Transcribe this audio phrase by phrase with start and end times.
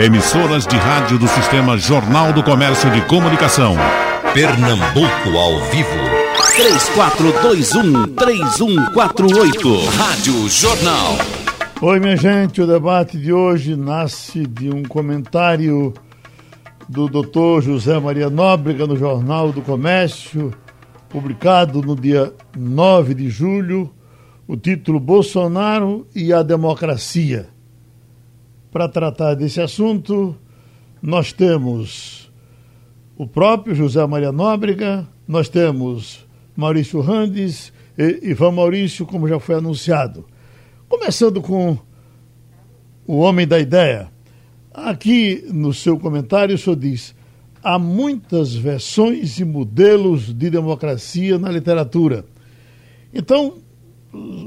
[0.00, 3.74] Emissoras de rádio do Sistema Jornal do Comércio de Comunicação.
[4.32, 5.90] Pernambuco ao vivo.
[8.14, 9.88] 3421-3148.
[9.96, 11.18] Rádio Jornal.
[11.82, 12.62] Oi, minha gente.
[12.62, 15.92] O debate de hoje nasce de um comentário
[16.88, 17.60] do Dr.
[17.60, 20.54] José Maria Nóbrega no Jornal do Comércio,
[21.08, 23.92] publicado no dia 9 de julho,
[24.46, 27.48] o título Bolsonaro e a Democracia.
[28.70, 30.36] Para tratar desse assunto,
[31.00, 32.30] nós temos
[33.16, 39.54] o próprio José Maria Nóbrega, nós temos Maurício Randes e Ivan Maurício, como já foi
[39.54, 40.26] anunciado.
[40.88, 41.78] Começando com
[43.06, 44.10] o homem da ideia.
[44.72, 47.14] Aqui no seu comentário, o senhor diz:
[47.62, 52.24] há muitas versões e modelos de democracia na literatura.
[53.12, 53.54] Então,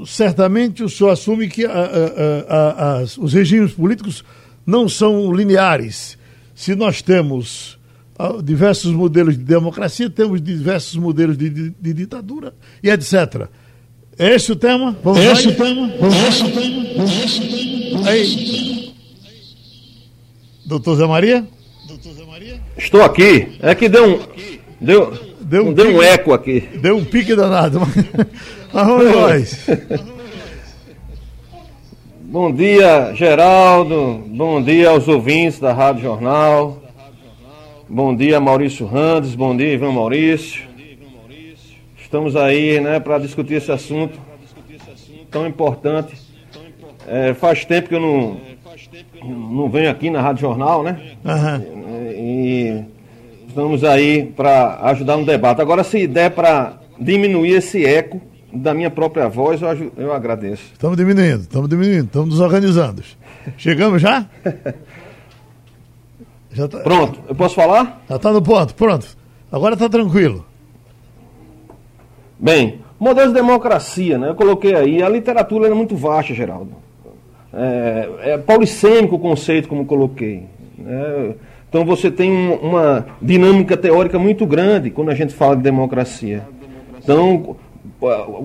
[0.06, 4.24] certamente o senhor assume que a, a, a, os regimes políticos
[4.66, 6.18] não são lineares.
[6.54, 7.78] Se nós temos
[8.42, 13.48] diversos modelos de democracia, temos diversos modelos de, de, de ditadura e etc.
[14.18, 14.96] É esse o tema?
[15.02, 15.90] Vamos é esse o tema?
[15.90, 17.00] É esse o tema?
[17.00, 18.08] É esse o tema?
[18.08, 18.94] Aí.
[20.66, 21.46] Doutor Zé Maria?
[21.88, 22.60] Doutor Zé Maria?
[22.76, 23.58] Estou aqui.
[23.60, 24.20] É que deu um.
[24.80, 26.60] Deu, deu um, deu um eco aqui.
[26.60, 27.80] Deu um pique danado.
[28.72, 29.66] Arruma nós.
[32.20, 34.24] Bom dia, Geraldo.
[34.26, 36.82] Bom dia aos ouvintes da Rádio Jornal.
[37.88, 39.34] Bom dia, Maurício Randes.
[39.34, 40.62] Bom dia, Ivan Maurício.
[42.00, 44.18] Estamos aí, né, para discutir esse assunto
[45.30, 46.14] tão importante.
[47.06, 48.40] É, faz tempo que eu não,
[49.24, 51.16] não venho aqui na Rádio Jornal, né?
[51.24, 52.12] Uhum.
[52.12, 52.84] E
[53.52, 55.60] estamos aí para ajudar no debate.
[55.60, 58.20] Agora, se der para diminuir esse eco,
[58.52, 60.64] da minha própria voz, eu, eu agradeço.
[60.72, 63.02] Estamos diminuindo, estamos diminuindo, estamos nos organizando.
[63.56, 64.26] Chegamos já?
[66.52, 66.80] já tá...
[66.80, 68.02] Pronto, eu posso falar?
[68.08, 69.06] Já está no ponto, pronto.
[69.50, 70.44] Agora está tranquilo.
[72.38, 74.28] Bem, modelo de democracia, né?
[74.30, 76.72] Eu coloquei aí, a literatura é muito vasta, Geraldo.
[77.54, 80.44] É, é polissêmico o conceito, como coloquei.
[80.76, 81.34] Né?
[81.72, 86.42] Então você tem uma dinâmica teórica muito grande quando a gente fala de democracia.
[87.02, 87.56] Então,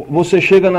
[0.10, 0.72] você chega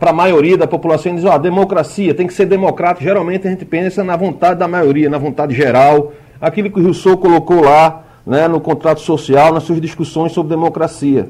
[0.00, 3.04] para a maioria da população e diz, ó, oh, democracia tem que ser democrática.
[3.04, 7.18] Geralmente a gente pensa na vontade da maioria, na vontade geral, aquilo que o Rousseau
[7.18, 11.28] colocou lá né, no contrato social, nas suas discussões sobre democracia.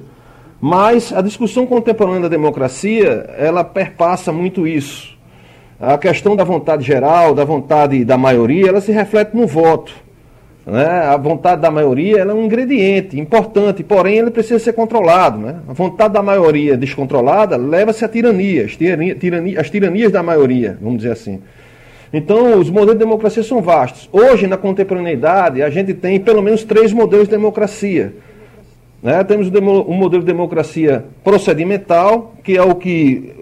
[0.61, 5.19] Mas a discussão contemporânea da democracia, ela perpassa muito isso.
[5.81, 10.12] A questão da vontade geral, da vontade da maioria, ela se reflete no voto.
[10.67, 10.87] Né?
[10.87, 15.39] A vontade da maioria é um ingrediente importante, porém ele precisa ser controlado.
[15.39, 15.57] Né?
[15.69, 20.99] A vontade da maioria descontrolada leva-se à tirania, as, tirania, as tiranias da maioria, vamos
[20.99, 21.41] dizer assim.
[22.13, 24.09] Então, os modelos de democracia são vastos.
[24.13, 28.13] Hoje, na contemporaneidade, a gente tem pelo menos três modelos de democracia.
[29.03, 29.25] Né?
[29.25, 33.33] Temos o modelo de democracia procedimental, que é o que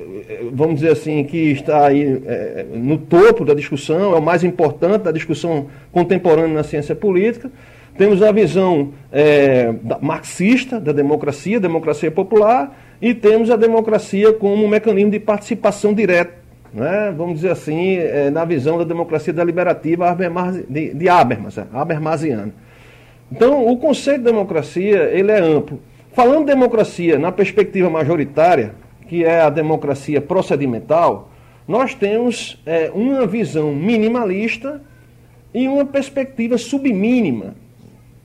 [0.53, 5.03] vamos dizer assim, que está aí é, no topo da discussão, é o mais importante
[5.03, 7.51] da discussão contemporânea na ciência política.
[7.97, 14.69] Temos a visão é, marxista da democracia, democracia popular, e temos a democracia como um
[14.69, 16.35] mecanismo de participação direta,
[16.73, 17.13] né?
[17.17, 20.17] vamos dizer assim, é, na visão da democracia deliberativa
[20.69, 22.53] de, de Habermas, é, Habermasiana.
[23.33, 25.81] Então, o conceito de democracia ele é amplo.
[26.13, 28.75] Falando de democracia na perspectiva majoritária,
[29.11, 31.33] que é a democracia procedimental,
[31.67, 34.81] nós temos é, uma visão minimalista
[35.53, 37.57] e uma perspectiva submínima.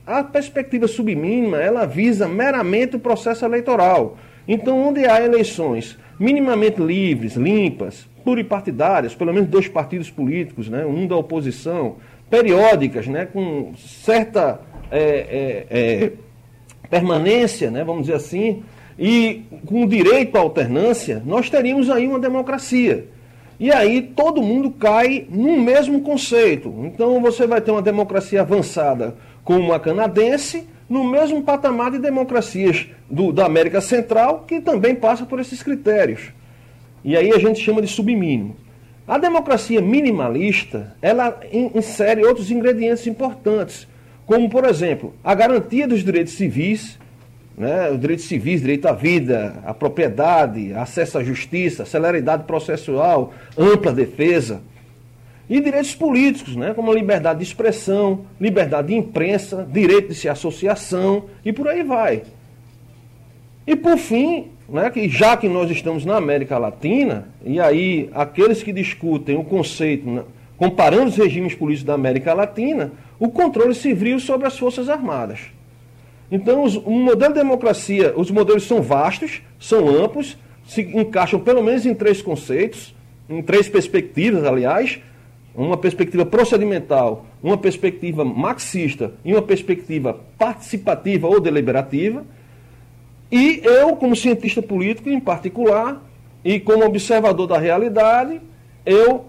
[0.06, 4.16] A perspectiva submínima, ela visa meramente o processo eleitoral.
[4.46, 11.04] Então, onde há eleições minimamente livres, limpas, pluripartidárias, pelo menos dois partidos políticos, né, um
[11.04, 11.96] da oposição,
[12.30, 16.12] periódicas, né, com certa é, é, é
[16.88, 18.62] permanência, né, vamos dizer assim,
[18.98, 23.06] e com direito à alternância, nós teríamos aí uma democracia.
[23.58, 26.72] E aí todo mundo cai no mesmo conceito.
[26.84, 32.86] Então você vai ter uma democracia avançada como a canadense, no mesmo patamar de democracias
[33.10, 36.32] do, da América Central, que também passa por esses critérios.
[37.04, 38.56] E aí a gente chama de submínimo.
[39.06, 43.86] A democracia minimalista, ela insere outros ingredientes importantes,
[44.26, 46.98] como, por exemplo, a garantia dos direitos civis,
[47.56, 53.92] né, os direitos civis, direito à vida, à propriedade, acesso à justiça, celeridade processual, ampla
[53.92, 54.60] defesa.
[55.48, 60.28] E direitos políticos, né, como a liberdade de expressão, liberdade de imprensa, direito de se
[60.28, 62.24] associação e por aí vai.
[63.66, 68.62] E por fim, né, que já que nós estamos na América Latina, e aí aqueles
[68.62, 70.24] que discutem o conceito, né,
[70.58, 75.55] comparando os regimes políticos da América Latina, o controle civil sobre as Forças Armadas.
[76.30, 80.36] Então, os, o modelo de democracia, os modelos são vastos, são amplos,
[80.66, 82.94] se encaixam pelo menos em três conceitos,
[83.28, 85.00] em três perspectivas, aliás,
[85.54, 92.24] uma perspectiva procedimental, uma perspectiva marxista e uma perspectiva participativa ou deliberativa.
[93.30, 96.02] E eu, como cientista político em particular,
[96.44, 98.40] e como observador da realidade,
[98.84, 99.24] eu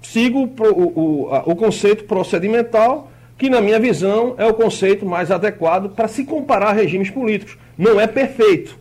[0.00, 5.90] sigo o, o, o conceito procedimental, que, na minha visão, é o conceito mais adequado
[5.90, 7.56] para se comparar regimes políticos.
[7.76, 8.78] Não é perfeito,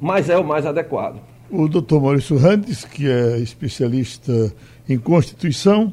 [0.00, 1.20] mas é o mais adequado.
[1.50, 4.52] O doutor Maurício Randes, que é especialista
[4.88, 5.92] em Constituição,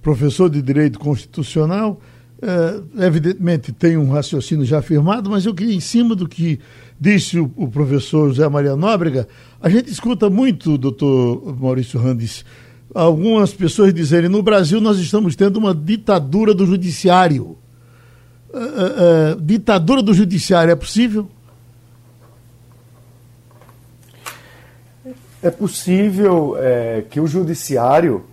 [0.00, 2.00] professor de Direito Constitucional,
[2.42, 6.60] é, evidentemente tem um raciocínio já afirmado, mas eu queria, em cima do que
[7.00, 9.26] disse o, o professor José Maria Nóbrega,
[9.60, 12.44] a gente escuta muito, doutor Maurício Randes,
[12.94, 17.58] algumas pessoas dizerem no Brasil nós estamos tendo uma ditadura do judiciário.
[18.52, 21.28] Uh, uh, uh, ditadura do judiciário é possível?
[25.42, 28.24] É possível é, que o judiciário,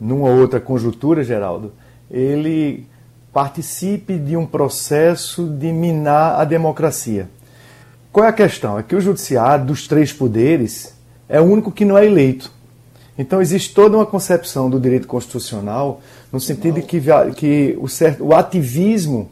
[0.00, 1.72] numa outra conjuntura, Geraldo,
[2.10, 2.86] ele
[3.30, 7.28] participe de um processo de minar a democracia.
[8.10, 8.78] Qual é a questão?
[8.78, 10.94] É que o judiciário, dos três poderes,
[11.28, 12.50] é o único que não é eleito.
[13.18, 16.00] Então existe toda uma concepção do direito constitucional
[16.32, 17.02] no sentido de que,
[17.34, 19.28] que o, certo, o ativismo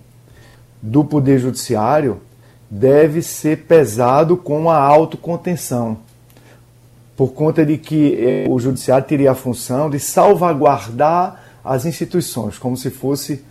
[0.82, 2.20] do poder judiciário
[2.68, 5.98] deve ser pesado com a autocontenção,
[7.16, 12.76] por conta de que eh, o judiciário teria a função de salvaguardar as instituições, como
[12.76, 13.44] se fosse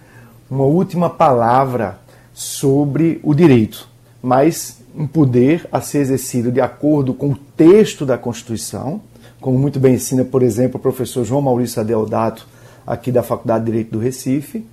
[0.50, 1.98] uma última palavra
[2.34, 3.88] sobre o direito,
[4.22, 9.02] mas um poder a ser exercido de acordo com o texto da Constituição
[9.45, 12.47] como muito bem ensina, por exemplo, o professor João Maurício Adeodato,
[12.88, 14.65] aqui da Faculdade de Direito do Recife,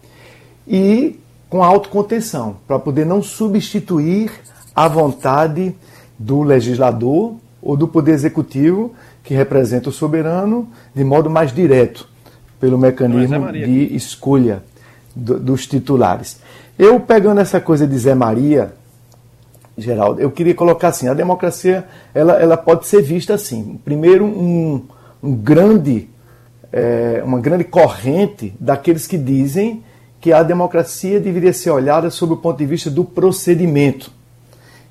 [0.66, 1.20] e
[1.50, 4.32] com autocontenção, para poder não substituir
[4.74, 5.74] a vontade
[6.18, 12.08] do legislador ou do poder executivo, que representa o soberano, de modo mais direto,
[12.58, 14.62] pelo mecanismo de escolha
[15.14, 16.40] do, dos titulares.
[16.78, 18.72] Eu, pegando essa coisa de Zé Maria,
[19.76, 21.84] Geraldo, eu queria colocar assim, a democracia
[22.14, 23.80] ela, ela pode ser vista assim.
[23.84, 24.84] Primeiro, um,
[25.22, 26.08] um grande,
[26.70, 29.82] é, uma grande corrente daqueles que dizem
[30.20, 34.12] que a democracia deveria ser olhada sob o ponto de vista do procedimento.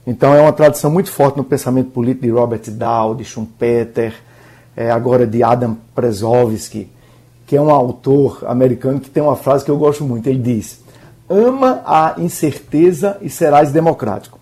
[0.05, 4.15] Então é uma tradição muito forte no pensamento político de Robert Dow, de Schumpeter,
[4.75, 6.89] é, agora de Adam Przewalski,
[7.45, 10.27] que é um autor americano que tem uma frase que eu gosto muito.
[10.27, 10.81] Ele diz:
[11.29, 14.40] Ama a incerteza e serás democrático.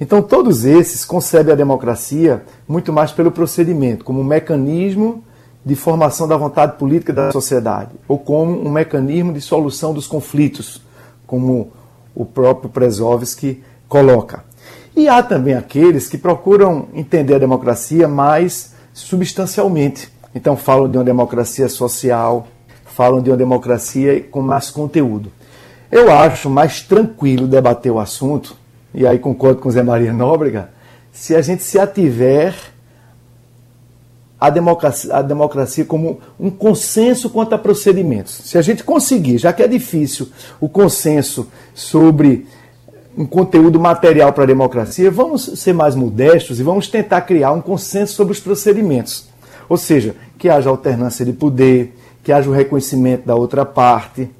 [0.00, 5.24] Então, todos esses concebem a democracia muito mais pelo procedimento, como um mecanismo
[5.64, 10.80] de formação da vontade política da sociedade, ou como um mecanismo de solução dos conflitos,
[11.26, 11.72] como
[12.14, 14.44] o próprio Przewalski coloca.
[14.94, 20.12] E há também aqueles que procuram entender a democracia mais substancialmente.
[20.32, 22.46] Então, falam de uma democracia social,
[22.84, 25.32] falam de uma democracia com mais conteúdo.
[25.90, 28.56] Eu acho mais tranquilo debater o assunto
[28.94, 30.70] e aí concordo com Zé Maria Nóbrega,
[31.12, 32.54] se a gente se ativer
[34.40, 38.40] a democracia, a democracia como um consenso quanto a procedimentos.
[38.44, 40.28] Se a gente conseguir, já que é difícil
[40.60, 42.46] o consenso sobre
[43.16, 47.60] um conteúdo material para a democracia, vamos ser mais modestos e vamos tentar criar um
[47.60, 49.28] consenso sobre os procedimentos.
[49.68, 54.30] Ou seja, que haja alternância de poder, que haja o reconhecimento da outra parte,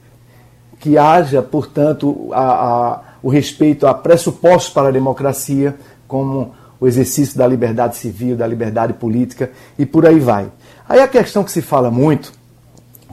[0.79, 5.75] que haja, portanto, a, a o respeito a pressupostos para a democracia,
[6.07, 10.49] como o exercício da liberdade civil, da liberdade política e por aí vai.
[10.89, 12.33] Aí a questão que se fala muito,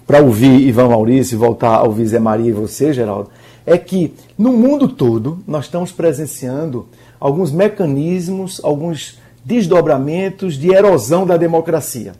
[0.05, 3.29] para ouvir Ivan Maurício voltar a ouvir Zé Maria e você, Geraldo,
[3.65, 6.87] é que no mundo todo nós estamos presenciando
[7.19, 12.13] alguns mecanismos, alguns desdobramentos de erosão da democracia.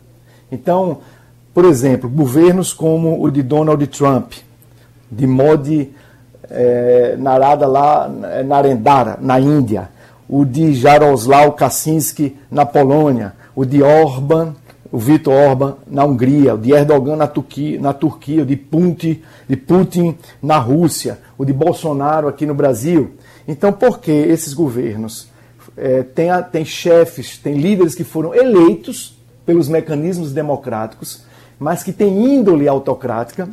[0.50, 0.98] Então,
[1.54, 4.32] por exemplo, governos como o de Donald Trump,
[5.10, 5.90] de Modi
[6.50, 9.88] é, Narada lá, é, Narendra, na Índia,
[10.28, 14.54] o de Jaroslaw Kaczynski na Polônia, o de Orban,
[14.90, 18.42] o Viktor Orban na Hungria, o de Erdogan na Turquia, na Turquia.
[18.42, 23.12] O de Putin, de Putin na Rússia, o de Bolsonaro aqui no Brasil.
[23.46, 25.28] Então, por que esses governos
[25.76, 31.24] é, têm, têm chefes, têm líderes que foram eleitos pelos mecanismos democráticos,
[31.58, 33.48] mas que têm índole autocrática,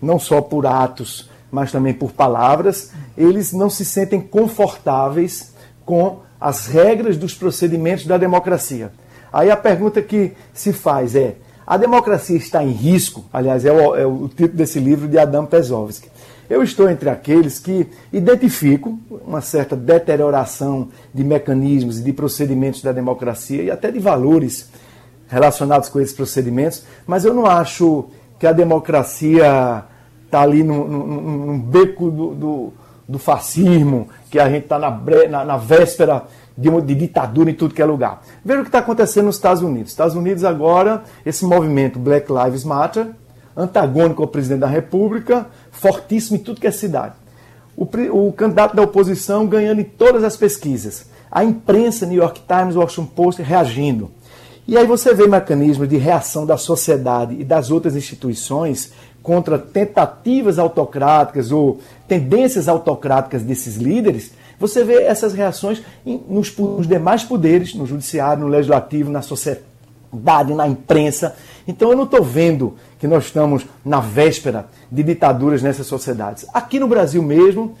[0.00, 6.66] não só por atos mas também por palavras, eles não se sentem confortáveis com as
[6.66, 8.92] regras dos procedimentos da democracia.
[9.32, 11.36] Aí a pergunta que se faz é:
[11.66, 15.46] A democracia está em risco, aliás, é o, é o título desse livro de Adam
[15.46, 16.10] Pesovsky.
[16.48, 22.92] Eu estou entre aqueles que identificam uma certa deterioração de mecanismos e de procedimentos da
[22.92, 24.68] democracia e até de valores
[25.28, 28.06] relacionados com esses procedimentos, mas eu não acho
[28.38, 29.84] que a democracia
[30.26, 32.72] está ali num, beco do, do,
[33.08, 34.90] do, fascismo, que a gente está na,
[35.30, 36.24] na, na, véspera
[36.56, 38.22] de, uma, de ditadura em tudo que é lugar.
[38.44, 39.92] Veja o que está acontecendo nos Estados Unidos.
[39.92, 43.08] Estados Unidos agora, esse movimento Black Lives Matter,
[43.56, 47.14] antagônico ao presidente da República, fortíssimo em tudo que é cidade.
[47.76, 51.06] O, o, candidato da oposição ganhando em todas as pesquisas.
[51.30, 54.10] A imprensa, New York Times, Washington Post reagindo.
[54.68, 58.92] E aí você vê mecanismos de reação da sociedade e das outras instituições
[59.26, 65.82] contra tentativas autocráticas ou tendências autocráticas desses líderes, você vê essas reações
[66.28, 71.34] nos, nos demais poderes, no judiciário, no legislativo, na sociedade, na imprensa.
[71.66, 76.46] Então eu não estou vendo que nós estamos na véspera de ditaduras nessas sociedades.
[76.54, 77.76] Aqui no Brasil mesmo,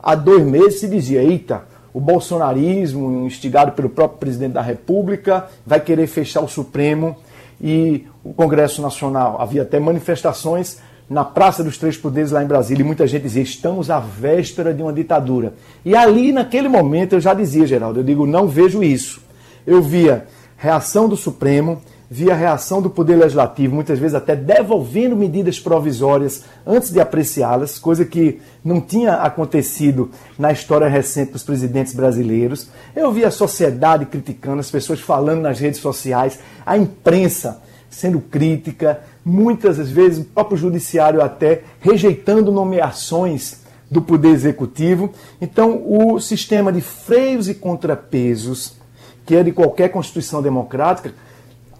[0.00, 1.62] há dois meses se dizia, eita,
[1.94, 7.16] o bolsonarismo, instigado pelo próprio presidente da República, vai querer fechar o Supremo
[7.60, 9.40] e o Congresso Nacional.
[9.40, 13.42] Havia até manifestações na Praça dos Três Poderes lá em Brasília e muita gente dizia:
[13.42, 15.54] estamos à véspera de uma ditadura.
[15.84, 19.20] E ali, naquele momento, eu já dizia, Geraldo, eu digo: não vejo isso.
[19.66, 25.58] Eu via reação do Supremo, via reação do Poder Legislativo, muitas vezes até devolvendo medidas
[25.58, 32.68] provisórias antes de apreciá-las, coisa que não tinha acontecido na história recente dos presidentes brasileiros.
[32.94, 39.00] Eu via a sociedade criticando, as pessoas falando nas redes sociais, a imprensa sendo crítica,
[39.24, 45.10] muitas vezes o próprio judiciário até rejeitando nomeações do Poder Executivo.
[45.40, 48.76] Então, o sistema de freios e contrapesos,
[49.24, 51.14] que é de qualquer Constituição democrática,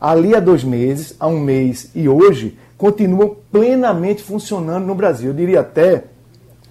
[0.01, 5.31] ali há dois meses, há um mês e hoje, continuam plenamente funcionando no Brasil.
[5.31, 6.05] Eu diria até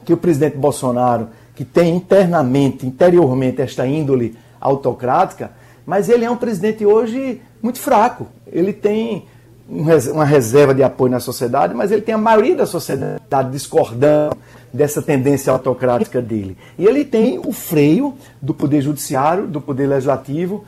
[0.04, 5.52] que o presidente Bolsonaro, que tem internamente, interiormente, esta índole autocrática,
[5.86, 8.28] mas ele é um presidente hoje muito fraco.
[8.52, 9.26] Ele tem
[9.68, 14.38] uma reserva de apoio na sociedade, mas ele tem a maioria da sociedade discordando
[14.72, 16.58] dessa tendência autocrática dele.
[16.78, 20.64] E ele tem o freio do poder judiciário, do poder legislativo,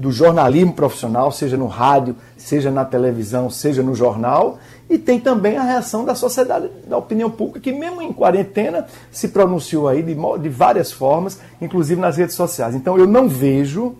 [0.00, 5.58] do jornalismo profissional, seja no rádio, seja na televisão, seja no jornal, e tem também
[5.58, 10.14] a reação da sociedade, da opinião pública, que mesmo em quarentena se pronunciou aí de,
[10.14, 12.74] de várias formas, inclusive nas redes sociais.
[12.74, 13.94] Então eu não vejo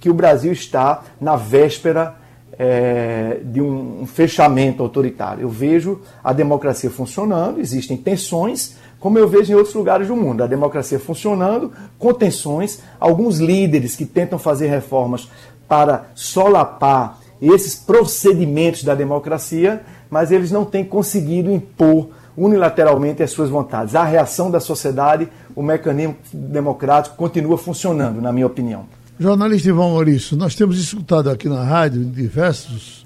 [0.00, 2.16] que o Brasil está na véspera
[2.58, 5.42] é, de um, um fechamento autoritário.
[5.42, 10.42] Eu vejo a democracia funcionando, existem tensões, como eu vejo em outros lugares do mundo.
[10.42, 15.28] A democracia funcionando, com tensões, alguns líderes que tentam fazer reformas
[15.68, 23.50] para solapar esses procedimentos da democracia, mas eles não têm conseguido impor unilateralmente as suas
[23.50, 23.94] vontades.
[23.94, 28.86] A reação da sociedade, o mecanismo democrático continua funcionando, na minha opinião.
[29.20, 33.04] Jornalista Ivan Maurício, nós temos escutado aqui na rádio diversos,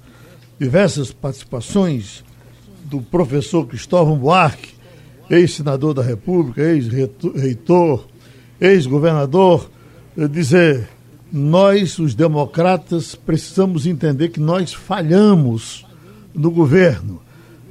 [0.60, 2.22] diversas participações
[2.84, 4.77] do professor Cristóvão Buarque,
[5.30, 8.04] ex-senador da República, ex-reitor,
[8.60, 9.70] ex-governador,
[10.16, 10.88] eh, dizer:
[11.32, 15.86] nós, os democratas, precisamos entender que nós falhamos
[16.34, 17.20] no governo.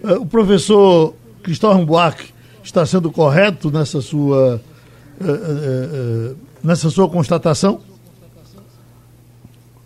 [0.03, 2.31] Eh, o professor Cristóvão Buarque
[2.63, 4.61] está sendo correto nessa sua,
[5.19, 7.79] eh, nessa sua constatação?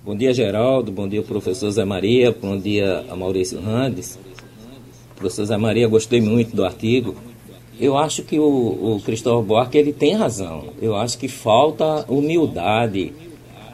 [0.03, 0.91] Bom dia, Geraldo.
[0.91, 2.35] Bom dia, professor Zé Maria.
[2.41, 4.17] Bom dia, Maurício Randes.
[5.15, 7.15] Professor Zé Maria, gostei muito do artigo.
[7.79, 10.65] Eu acho que o, o Cristóvão Buarque ele tem razão.
[10.81, 13.13] Eu acho que falta humildade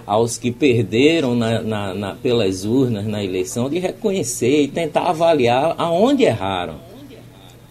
[0.06, 5.76] aos que perderam na, na, na, pelas urnas na eleição de reconhecer e tentar avaliar
[5.78, 6.76] aonde erraram.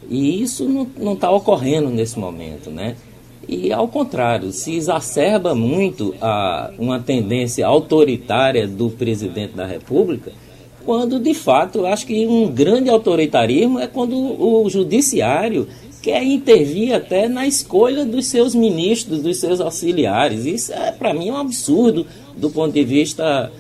[0.09, 2.97] E isso não está ocorrendo nesse momento, né?
[3.49, 10.33] E ao contrário, se exacerba muito a, uma tendência autoritária do presidente da República,
[10.85, 15.66] quando de fato eu acho que um grande autoritarismo é quando o judiciário
[16.02, 20.44] quer intervir até na escolha dos seus ministros, dos seus auxiliares.
[20.44, 23.50] Isso é para mim um absurdo do ponto de vista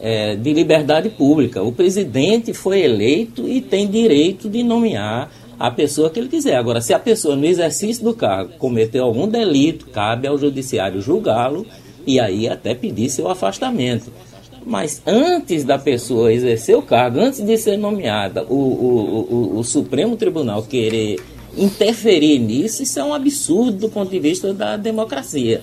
[0.00, 1.62] é, de liberdade pública.
[1.62, 6.56] O presidente foi eleito e tem direito de nomear a pessoa que ele quiser.
[6.56, 11.64] Agora, se a pessoa no exercício do cargo cometeu algum delito, cabe ao judiciário julgá-lo
[12.04, 14.12] e aí até pedir seu afastamento.
[14.66, 19.64] Mas antes da pessoa exercer o cargo, antes de ser nomeada, o, o, o, o
[19.64, 21.20] Supremo Tribunal querer
[21.56, 25.62] interferir nisso, isso é um absurdo do ponto de vista da democracia.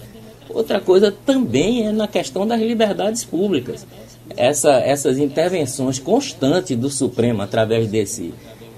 [0.50, 3.86] Outra coisa também é na questão das liberdades públicas.
[4.36, 8.34] essa, essas intervenções constantes do Supremo através desse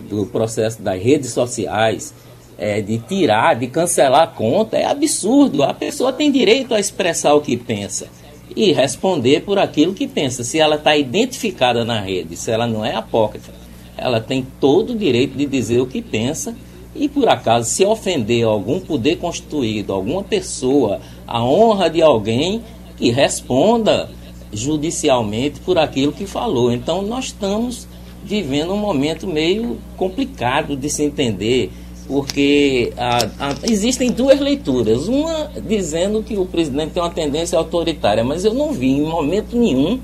[0.10, 2.14] do processo das redes sociais,
[2.58, 5.64] é, de tirar, de cancelar a conta, é absurdo.
[5.64, 8.08] A pessoa tem direito a expressar o que pensa
[8.56, 10.44] e responder por aquilo que pensa.
[10.44, 13.54] Se ela está identificada na rede, se ela não é apócrifa,
[13.98, 16.54] ela tem todo o direito de dizer o que pensa
[16.96, 22.62] e por acaso se ofender algum poder constituído, alguma pessoa, a honra de alguém,
[22.98, 24.10] que responda
[24.54, 26.72] judicialmente por aquilo que falou.
[26.72, 27.88] Então nós estamos
[28.24, 31.72] vivendo um momento meio complicado de se entender,
[32.08, 35.08] porque a, a, existem duas leituras.
[35.08, 39.58] Uma dizendo que o presidente tem uma tendência autoritária, mas eu não vi em momento
[39.58, 40.00] nenhum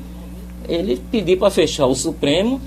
[0.67, 2.59] ele pedir para fechar o Supremo,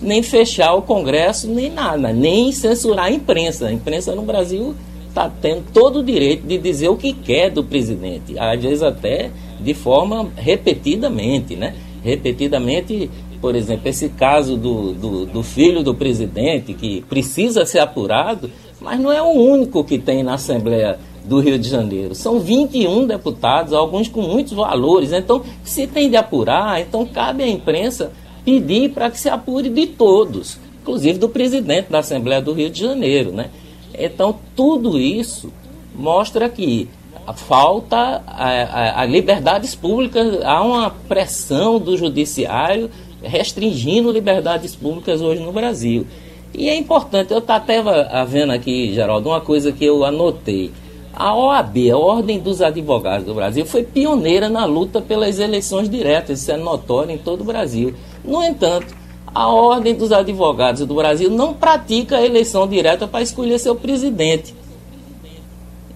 [0.00, 3.66] nem fechar o Congresso, nem nada, nem censurar a imprensa.
[3.66, 4.74] A imprensa no Brasil
[5.08, 9.30] está tendo todo o direito de dizer o que quer do presidente, às vezes até
[9.60, 11.74] de forma repetidamente, né?
[12.02, 18.50] Repetidamente, por exemplo, esse caso do, do, do filho do presidente, que precisa ser apurado,
[18.80, 22.14] mas não é o único que tem na Assembleia do Rio de Janeiro.
[22.14, 25.12] São 21 deputados, alguns com muitos valores.
[25.12, 28.12] Então, se tem de apurar, então cabe à imprensa
[28.48, 32.80] pedir para que se apure de todos, inclusive do presidente da Assembleia do Rio de
[32.80, 33.30] Janeiro.
[33.30, 33.50] Né?
[33.92, 35.52] Então, tudo isso
[35.94, 36.88] mostra que
[37.36, 42.90] falta a, a, a liberdades públicas, há uma pressão do judiciário
[43.22, 46.06] restringindo liberdades públicas hoje no Brasil.
[46.54, 47.82] E é importante, eu até
[48.26, 50.72] vendo aqui, Geraldo, uma coisa que eu anotei.
[51.12, 56.40] A OAB, a Ordem dos Advogados do Brasil, foi pioneira na luta pelas eleições diretas,
[56.40, 57.92] isso é notório em todo o Brasil.
[58.28, 58.94] No entanto,
[59.34, 64.54] a Ordem dos Advogados do Brasil não pratica a eleição direta para escolher seu presidente.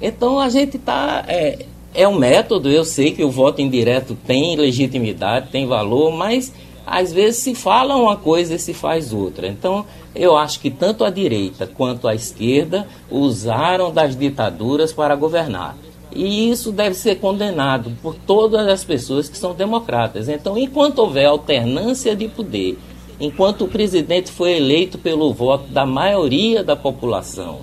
[0.01, 1.25] Então a gente está.
[1.29, 6.51] É, é um método, eu sei que o voto indireto tem legitimidade, tem valor, mas
[6.87, 9.47] às vezes se fala uma coisa e se faz outra.
[9.47, 9.85] Então,
[10.15, 15.77] eu acho que tanto a direita quanto a esquerda usaram das ditaduras para governar.
[16.15, 20.29] E isso deve ser condenado por todas as pessoas que são democratas.
[20.29, 22.79] Então, enquanto houver alternância de poder,
[23.21, 27.61] enquanto o presidente foi eleito pelo voto da maioria da população,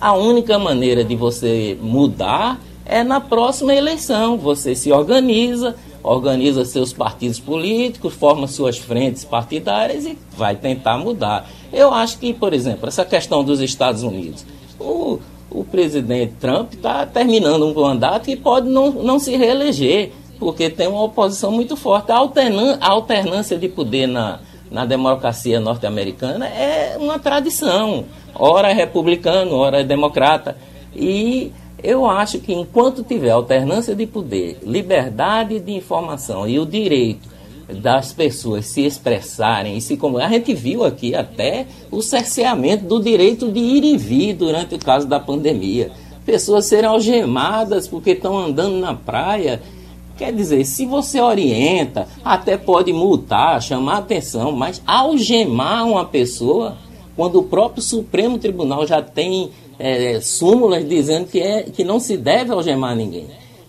[0.00, 4.38] a única maneira de você mudar é na próxima eleição.
[4.38, 11.48] Você se organiza, organiza seus partidos políticos, forma suas frentes partidárias e vai tentar mudar.
[11.72, 14.46] Eu acho que, por exemplo, essa questão dos Estados Unidos,
[14.80, 15.18] o,
[15.50, 20.86] o presidente Trump está terminando um mandato e pode não, não se reeleger, porque tem
[20.86, 22.12] uma oposição muito forte.
[22.12, 28.04] A, alternan, a alternância de poder na, na democracia norte-americana é uma tradição.
[28.34, 30.56] Ora é republicano, ora é democrata.
[30.94, 37.37] E eu acho que enquanto tiver alternância de poder, liberdade de informação e o direito
[37.68, 43.02] das pessoas se expressarem e se como a gente viu aqui até o cerceamento do
[43.02, 45.90] direito de ir e vir durante o caso da pandemia.
[46.24, 49.62] Pessoas serem algemadas porque estão andando na praia.
[50.16, 56.76] Quer dizer, se você orienta, até pode multar, chamar atenção, mas algemar uma pessoa,
[57.14, 62.16] quando o próprio Supremo Tribunal já tem é, súmulas dizendo que, é, que não se
[62.16, 63.26] deve algemar ninguém.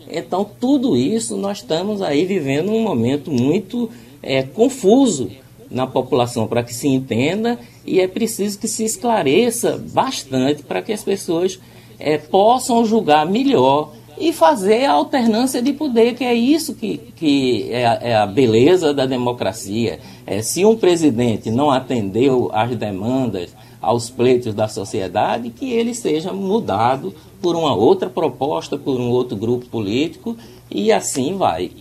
[0.09, 3.89] Então, tudo isso nós estamos aí vivendo um momento muito
[4.23, 5.29] é, confuso
[5.69, 10.91] na população para que se entenda e é preciso que se esclareça bastante para que
[10.91, 11.59] as pessoas
[11.99, 17.69] é, possam julgar melhor e fazer a alternância de poder, que é isso que, que
[17.71, 19.99] é, a, é a beleza da democracia.
[20.27, 26.33] É, se um presidente não atendeu às demandas aos pleitos da sociedade, que ele seja
[26.33, 30.38] mudado por uma outra proposta, por um outro grupo político,
[30.69, 31.71] e assim vai.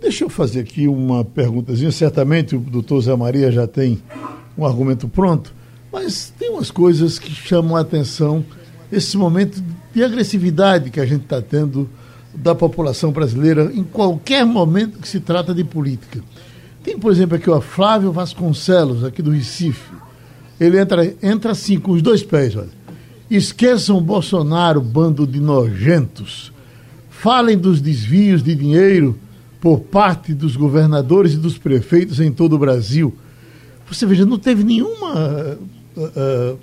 [0.00, 1.92] Deixa eu fazer aqui uma perguntazinha.
[1.92, 4.02] Certamente o doutor Zé Maria já tem
[4.56, 5.52] um argumento pronto,
[5.92, 8.44] mas tem umas coisas que chamam a atenção
[8.90, 11.88] esse momento de agressividade que a gente está tendo
[12.34, 16.22] da população brasileira em qualquer momento que se trata de política.
[16.82, 20.00] Tem, por exemplo, aqui o Flávio Vasconcelos, aqui do Recife
[20.60, 22.68] ele entra, entra assim, com os dois pés, olha.
[23.30, 26.52] Esqueçam Bolsonaro, bando de nojentos.
[27.08, 29.16] Falem dos desvios de dinheiro
[29.60, 33.14] por parte dos governadores e dos prefeitos em todo o Brasil.
[33.88, 35.58] Você veja, não teve nenhuma.
[35.96, 36.58] Uh,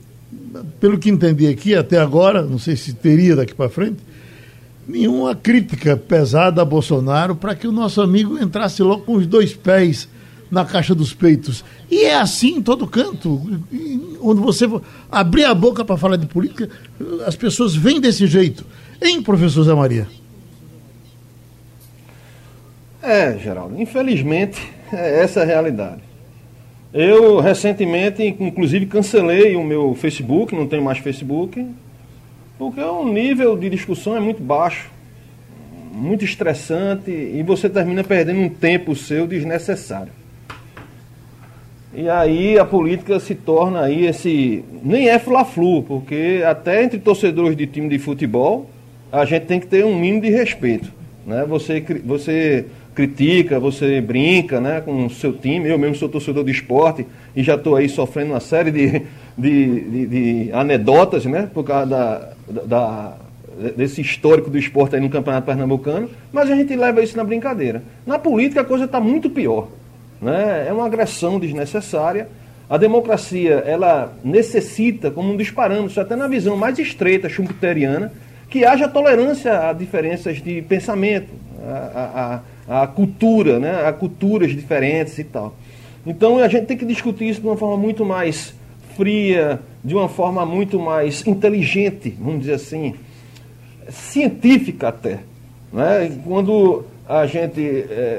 [0.80, 3.98] pelo que entendi aqui até agora, não sei se teria daqui para frente,
[4.88, 9.54] nenhuma crítica pesada a Bolsonaro para que o nosso amigo entrasse logo com os dois
[9.54, 10.08] pés
[10.50, 11.64] na caixa dos peitos.
[11.90, 13.42] E é assim em todo canto.
[14.22, 14.66] Onde você
[15.12, 16.70] abrir a boca para falar de política,
[17.26, 18.66] as pessoas vêm desse jeito.
[19.02, 20.08] Hein, professor Zé Maria?
[23.02, 24.60] É, Geraldo, infelizmente
[24.92, 26.02] É essa a realidade.
[26.94, 31.66] Eu recentemente, inclusive, cancelei o meu Facebook, não tenho mais Facebook,
[32.58, 34.90] porque o nível de discussão é muito baixo,
[35.92, 40.14] muito estressante e você termina perdendo um tempo seu desnecessário.
[41.94, 44.64] E aí a política se torna aí esse.
[44.84, 48.70] Nem é fla-flu, porque até entre torcedores de time de futebol
[49.12, 50.92] a gente tem que ter um mínimo de respeito.
[51.26, 51.46] Né?
[51.48, 55.70] Você, você critica, você brinca né, com o seu time.
[55.70, 59.04] Eu mesmo sou torcedor de esporte e já estou aí sofrendo uma série de,
[59.38, 62.34] de, de, de, anedotas né, por causa da,
[62.66, 63.18] da,
[63.76, 67.84] desse histórico do esporte aí no Campeonato Pernambucano, mas a gente leva isso na brincadeira.
[68.06, 69.68] Na política a coisa está muito pior.
[70.22, 70.66] Né?
[70.68, 72.30] É uma agressão desnecessária.
[72.70, 78.12] A democracia ela necessita, como um dos parâmetros, até na visão mais estreita schumpeteriana,
[78.50, 81.30] que haja tolerância a diferenças de pensamento,
[81.66, 83.86] a, a, a cultura, né?
[83.86, 85.56] a culturas diferentes e tal.
[86.06, 88.54] Então a gente tem que discutir isso de uma forma muito mais
[88.96, 92.96] fria, de uma forma muito mais inteligente, vamos dizer assim,
[93.90, 95.20] científica até.
[95.72, 96.18] Né?
[96.26, 97.62] Quando a gente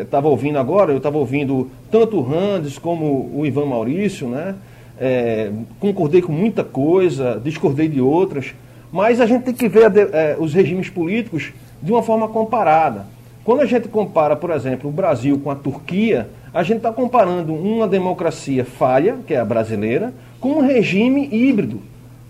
[0.00, 4.54] estava eh, ouvindo agora, eu estava ouvindo tanto o Randes como o Ivan Maurício, né?
[5.00, 8.52] É, concordei com muita coisa, discordei de outras,
[8.90, 13.06] mas a gente tem que ver é, os regimes políticos de uma forma comparada.
[13.44, 17.54] Quando a gente compara, por exemplo, o Brasil com a Turquia, a gente está comparando
[17.54, 21.80] uma democracia falha, que é a brasileira, com um regime híbrido.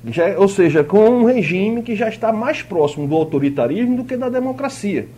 [0.07, 4.17] Já, ou seja, com um regime que já está mais próximo do autoritarismo do que
[4.17, 5.09] da democracia.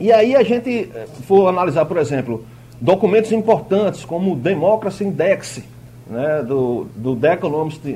[0.00, 2.44] E aí a gente eh, for analisar, por exemplo,
[2.80, 5.62] documentos importantes como o Democracy Index,
[6.08, 7.86] né, do, do The Economist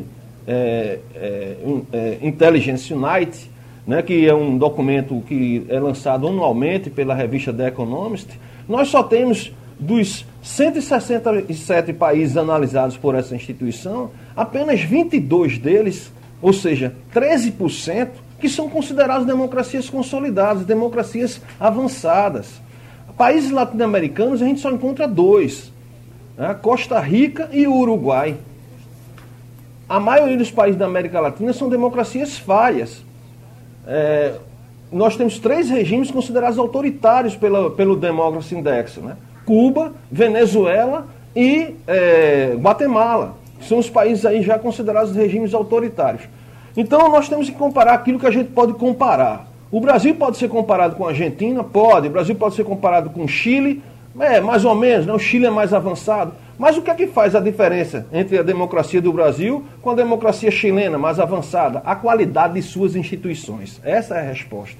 [0.47, 1.57] é, é,
[1.93, 3.51] é, Intelligence Unite,
[3.87, 8.29] né, que é um documento que é lançado anualmente pela revista The Economist,
[8.69, 16.95] nós só temos dos 167 países analisados por essa instituição, apenas 22 deles, ou seja,
[17.15, 18.09] 13%,
[18.45, 22.61] que são considerados democracias consolidadas, democracias avançadas.
[23.17, 25.73] Países latino-americanos a gente só encontra dois:
[26.37, 26.55] né?
[26.61, 28.37] Costa Rica e Uruguai
[29.89, 33.05] a maioria dos países da América Latina são democracias falhas.
[33.87, 34.35] É,
[34.91, 39.17] nós temos três regimes considerados autoritários pela, pelo Democracy Index: né?
[39.45, 43.37] Cuba, Venezuela e é, Guatemala.
[43.61, 46.23] São os países aí já considerados regimes autoritários.
[46.77, 49.47] Então nós temos que comparar aquilo que a gente pode comparar.
[49.71, 51.63] O Brasil pode ser comparado com a Argentina?
[51.63, 52.09] Pode.
[52.09, 53.83] O Brasil pode ser comparado com o Chile?
[54.19, 55.13] É, mais ou menos, né?
[55.13, 56.33] o Chile é mais avançado.
[56.57, 59.95] Mas o que é que faz a diferença entre a democracia do Brasil com a
[59.95, 61.83] democracia chilena mais avançada?
[61.85, 63.81] A qualidade de suas instituições.
[63.83, 64.77] Essa é a resposta.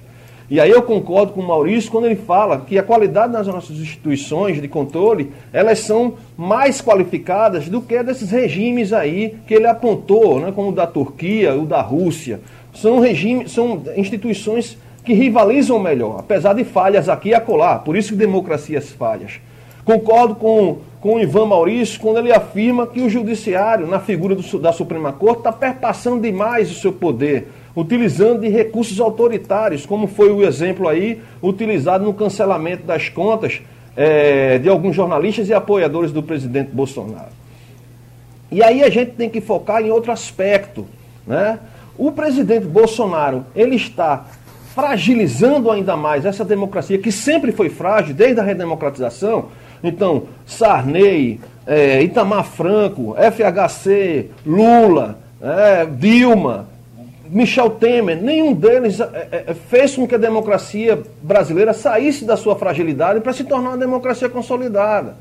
[0.49, 3.77] E aí eu concordo com o Maurício quando ele fala que a qualidade das nossas
[3.77, 10.39] instituições de controle, elas são mais qualificadas do que desses regimes aí que ele apontou,
[10.39, 12.41] né, como o da Turquia, o da Rússia.
[12.73, 17.79] São regimes, são instituições que rivalizam melhor, apesar de falhas aqui e acolá.
[17.79, 19.39] Por isso que democracias falhas.
[19.83, 24.59] Concordo com, com o Ivan Maurício quando ele afirma que o judiciário, na figura do,
[24.59, 30.31] da Suprema Corte, está perpassando demais o seu poder, utilizando de recursos autoritários, como foi
[30.31, 33.61] o exemplo aí utilizado no cancelamento das contas
[33.95, 37.33] é, de alguns jornalistas e apoiadores do presidente Bolsonaro.
[38.51, 40.85] E aí a gente tem que focar em outro aspecto.
[41.25, 41.59] Né?
[41.97, 44.25] O presidente Bolsonaro ele está
[44.73, 49.49] fragilizando ainda mais essa democracia que sempre foi frágil desde a redemocratização
[49.85, 56.67] então, Sarney, é, Itamar Franco, FHC, Lula, é, Dilma,
[57.29, 62.55] Michel Temer, nenhum deles é, é, fez com que a democracia brasileira saísse da sua
[62.55, 65.15] fragilidade para se tornar uma democracia consolidada.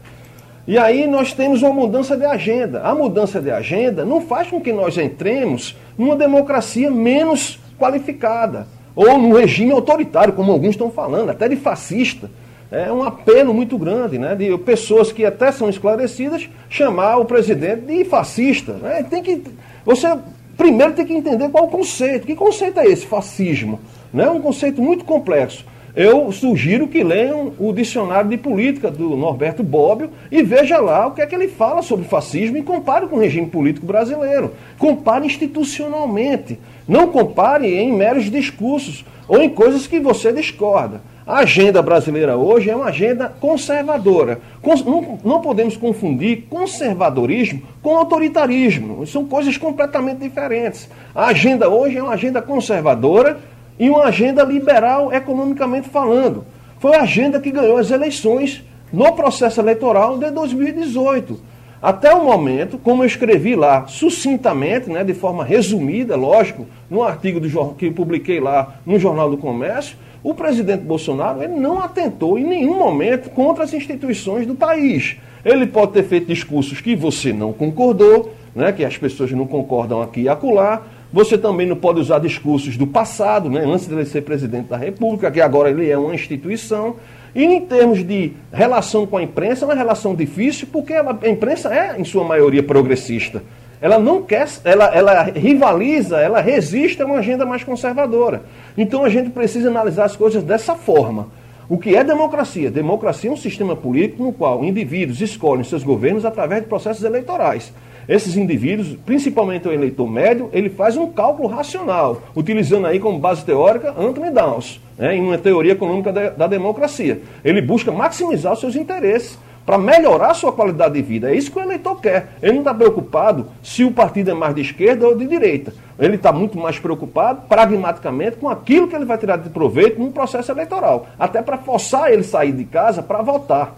[0.66, 2.82] E aí nós temos uma mudança de agenda.
[2.82, 9.18] A mudança de agenda não faz com que nós entremos numa democracia menos qualificada, ou
[9.18, 12.30] num regime autoritário, como alguns estão falando, até de fascista
[12.74, 17.82] é um apelo muito grande, né, de pessoas que até são esclarecidas chamar o presidente
[17.82, 18.72] de fascista.
[18.72, 19.06] Né?
[19.08, 19.42] Tem que,
[19.84, 20.16] você
[20.56, 22.26] primeiro tem que entender qual o conceito.
[22.26, 23.80] Que conceito é esse, fascismo?
[24.14, 25.64] É um conceito muito complexo.
[25.96, 31.12] Eu sugiro que leiam o dicionário de política do Norberto Bobbio e veja lá o
[31.12, 34.52] que é que ele fala sobre fascismo e compare com o regime político brasileiro.
[34.76, 36.58] Compare institucionalmente.
[36.88, 41.00] Não compare em meros discursos ou em coisas que você discorda.
[41.26, 44.40] A agenda brasileira hoje é uma agenda conservadora.
[44.84, 49.06] Não, não, podemos confundir conservadorismo com autoritarismo.
[49.06, 50.86] São coisas completamente diferentes.
[51.14, 53.40] A agenda hoje é uma agenda conservadora
[53.78, 56.44] e uma agenda liberal economicamente falando.
[56.78, 61.40] Foi a agenda que ganhou as eleições no processo eleitoral de 2018.
[61.80, 67.40] Até o momento, como eu escrevi lá sucintamente, né, de forma resumida, lógico, no artigo
[67.40, 72.44] do, que publiquei lá no Jornal do Comércio, o presidente Bolsonaro ele não atentou em
[72.44, 75.18] nenhum momento contra as instituições do país.
[75.44, 80.00] Ele pode ter feito discursos que você não concordou, né, que as pessoas não concordam
[80.00, 80.82] aqui e acolá.
[81.12, 84.78] Você também não pode usar discursos do passado, né, antes de ele ser presidente da
[84.78, 86.96] República, que agora ele é uma instituição.
[87.34, 91.74] E em termos de relação com a imprensa, é uma relação difícil, porque a imprensa
[91.74, 93.42] é, em sua maioria, progressista.
[93.84, 98.40] Ela não quer, ela, ela rivaliza, ela resiste a uma agenda mais conservadora.
[98.78, 101.28] Então a gente precisa analisar as coisas dessa forma.
[101.68, 102.70] O que é democracia?
[102.70, 107.74] Democracia é um sistema político no qual indivíduos escolhem seus governos através de processos eleitorais.
[108.08, 113.44] Esses indivíduos, principalmente o eleitor médio, ele faz um cálculo racional, utilizando aí como base
[113.44, 117.20] teórica Anthony Downs, né, em uma teoria econômica da, da democracia.
[117.44, 121.30] Ele busca maximizar os seus interesses para melhorar sua qualidade de vida.
[121.30, 122.34] É isso que o eleitor quer.
[122.42, 125.72] Ele não está preocupado se o partido é mais de esquerda ou de direita.
[125.98, 130.10] Ele está muito mais preocupado, pragmaticamente, com aquilo que ele vai tirar de proveito no
[130.10, 131.06] processo eleitoral.
[131.18, 133.74] Até para forçar ele sair de casa para votar.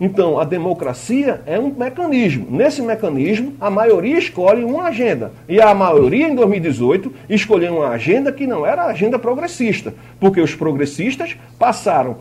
[0.00, 2.46] Então, a democracia é um mecanismo.
[2.50, 5.30] Nesse mecanismo, a maioria escolhe uma agenda.
[5.48, 9.94] E a maioria, em 2018, escolheu uma agenda que não era a agenda progressista.
[10.18, 12.16] Porque os progressistas passaram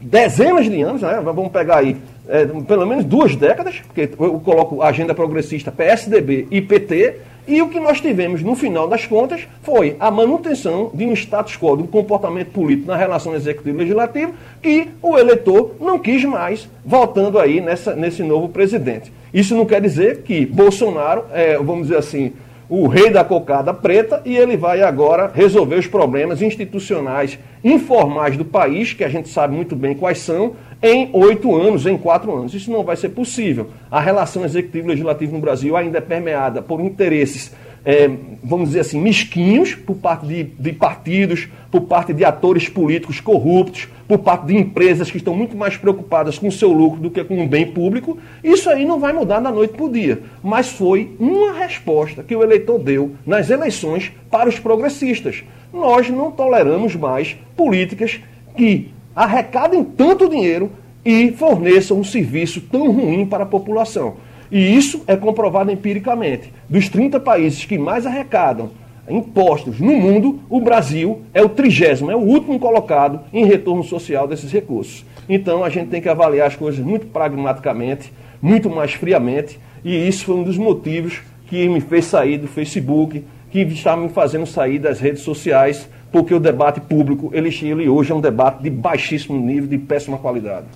[0.00, 1.20] dezenas de anos, né?
[1.22, 1.96] vamos pegar aí
[2.28, 7.16] é, pelo menos duas décadas, porque eu coloco a agenda progressista PSDB e PT,
[7.48, 11.56] e o que nós tivemos no final das contas foi a manutenção de um status
[11.56, 16.68] quo, de um comportamento político na relação executivo legislativo que o eleitor não quis mais,
[16.84, 19.12] voltando aí nessa, nesse novo presidente.
[19.32, 22.32] Isso não quer dizer que Bolsonaro, é, vamos dizer assim,
[22.68, 28.44] o rei da cocada preta e ele vai agora resolver os problemas institucionais informais do
[28.44, 32.54] país, que a gente sabe muito bem quais são, em oito anos, em quatro anos.
[32.54, 33.70] Isso não vai ser possível.
[33.90, 37.52] A relação executivo-legislativo no Brasil ainda é permeada por interesses,
[37.86, 38.10] é,
[38.42, 43.86] vamos dizer assim, mesquinhos, por parte de, de partidos, por parte de atores políticos corruptos,
[44.08, 47.22] por parte de empresas que estão muito mais preocupadas com o seu lucro do que
[47.22, 48.18] com o bem público.
[48.42, 50.20] Isso aí não vai mudar da noite para o dia.
[50.42, 55.44] Mas foi uma resposta que o eleitor deu nas eleições para os progressistas.
[55.72, 58.18] Nós não toleramos mais políticas
[58.56, 60.72] que arrecadem tanto dinheiro
[61.04, 64.16] e forneçam um serviço tão ruim para a população.
[64.50, 66.52] E isso é comprovado empiricamente.
[66.68, 68.70] Dos 30 países que mais arrecadam
[69.08, 74.26] impostos no mundo, o Brasil é o trigésimo, é o último colocado em retorno social
[74.26, 75.04] desses recursos.
[75.28, 80.24] Então a gente tem que avaliar as coisas muito pragmaticamente, muito mais friamente, e isso
[80.24, 84.78] foi um dos motivos que me fez sair do Facebook, que está me fazendo sair
[84.78, 89.38] das redes sociais porque o debate público, ele, ele hoje é um debate de baixíssimo
[89.38, 90.66] nível, de péssima qualidade.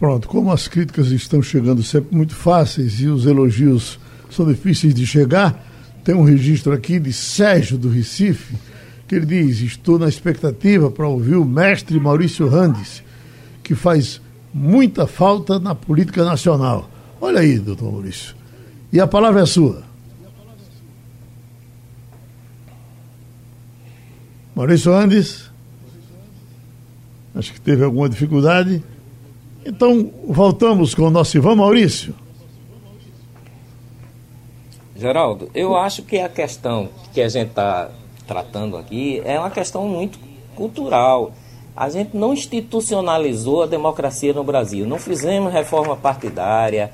[0.00, 5.06] Pronto, como as críticas estão chegando sempre muito fáceis e os elogios são difíceis de
[5.06, 5.62] chegar,
[6.02, 8.56] tem um registro aqui de Sérgio do Recife,
[9.06, 13.02] que ele diz: Estou na expectativa para ouvir o mestre Maurício Randes,
[13.62, 14.22] que faz
[14.54, 16.90] muita falta na política nacional.
[17.20, 18.34] Olha aí, doutor Maurício.
[18.90, 19.82] E a palavra é sua.
[24.56, 25.50] Maurício Andes,
[27.34, 28.82] acho que teve alguma dificuldade.
[29.64, 32.14] Então, voltamos com o nosso Ivan Maurício.
[34.96, 37.90] Geraldo, eu acho que a questão que a gente está
[38.26, 40.18] tratando aqui é uma questão muito
[40.54, 41.32] cultural.
[41.76, 46.92] A gente não institucionalizou a democracia no Brasil, não fizemos reforma partidária,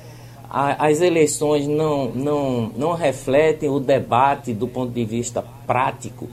[0.49, 6.29] a, as eleições não, não, não refletem o debate do ponto de vista prático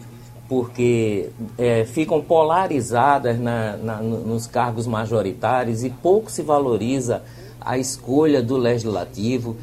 [0.49, 7.23] porque é, ficam polarizadas na, na, nos cargos majoritários e pouco se valoriza
[7.61, 9.57] a escolha do legislativo.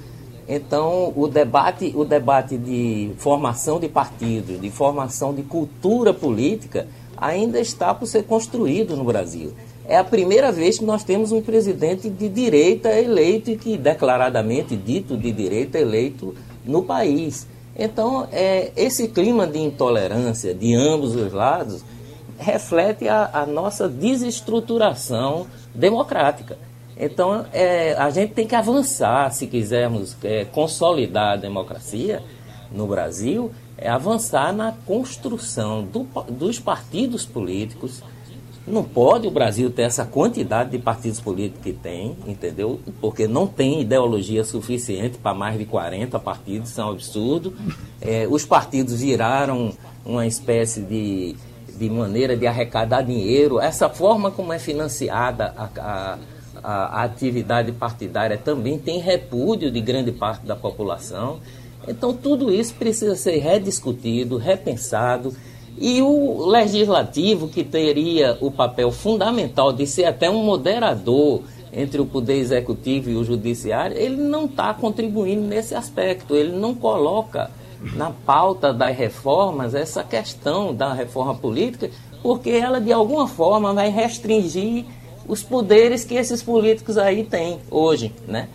[0.47, 7.59] Então, o debate, o debate de formação de partidos, de formação de cultura política, ainda
[7.59, 9.53] está por ser construído no Brasil.
[9.85, 14.75] É a primeira vez que nós temos um presidente de direita eleito e que declaradamente
[14.75, 16.33] dito de direita eleito
[16.65, 17.47] no país.
[17.83, 21.83] Então, é, esse clima de intolerância de ambos os lados
[22.37, 26.59] reflete a, a nossa desestruturação democrática.
[26.95, 32.21] Então, é, a gente tem que avançar, se quisermos é, consolidar a democracia
[32.71, 38.03] no Brasil, é avançar na construção do, dos partidos políticos,
[38.71, 42.79] não pode o Brasil ter essa quantidade de partidos políticos que tem, entendeu?
[42.99, 47.53] Porque não tem ideologia suficiente para mais de 40 partidos, isso é um absurdo.
[47.99, 49.73] É, os partidos viraram
[50.05, 51.35] uma espécie de,
[51.77, 53.59] de maneira de arrecadar dinheiro.
[53.59, 56.17] Essa forma como é financiada a, a,
[56.63, 61.39] a, atividade partidária também tem repúdio de grande parte da população.
[61.87, 65.33] Então, tudo isso precisa ser rediscutido, repensado.
[65.83, 71.41] E o legislativo, que teria o papel fundamental de ser até um moderador
[71.73, 76.35] entre o poder executivo e o judiciário, ele não está contribuindo nesse aspecto.
[76.35, 77.49] Ele não coloca
[77.95, 81.89] na pauta das reformas essa questão da reforma política,
[82.21, 84.85] porque ela de alguma forma vai restringir
[85.27, 88.49] os poderes que esses políticos aí têm hoje, né?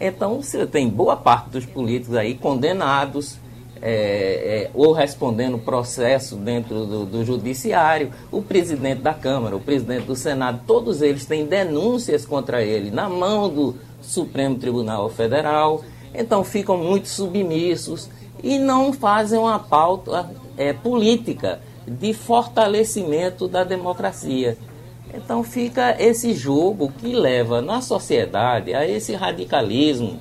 [0.00, 3.36] Então você tem boa parte dos políticos aí condenados
[3.82, 10.04] é, é, ou respondendo processo dentro do, do, judiciário, o presidente da Câmara, o presidente
[10.04, 15.82] do Senado, todos eles têm denúncias contra ele na mão do Supremo Tribunal Federal,
[16.14, 18.08] então ficam muito submissos
[18.42, 24.56] e não fazem uma pauta é, política de fortalecimento da democracia.
[25.14, 30.20] Então fica esse jogo que leva na sociedade a esse radicalismo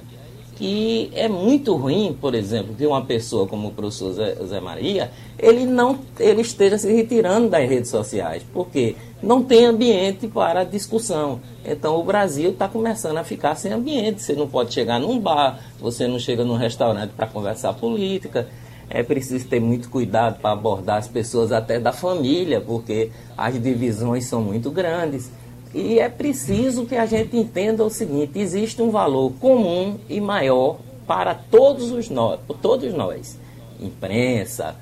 [0.56, 5.12] que é muito ruim, por exemplo, que uma pessoa como o professor Zé, Zé, Maria,
[5.38, 11.42] ele não ele esteja se retirando das redes sociais, porque não tem ambiente para discussão.
[11.64, 14.22] Então o Brasil está começando a ficar sem ambiente.
[14.22, 18.48] Você não pode chegar num bar, você não chega num restaurante para conversar política.
[18.90, 24.26] É preciso ter muito cuidado para abordar as pessoas até da família, porque as divisões
[24.26, 25.32] são muito grandes.
[25.76, 30.78] E é preciso que a gente entenda o seguinte: existe um valor comum e maior
[31.06, 33.38] para todos os nós, todos nós,
[33.78, 34.74] imprensa,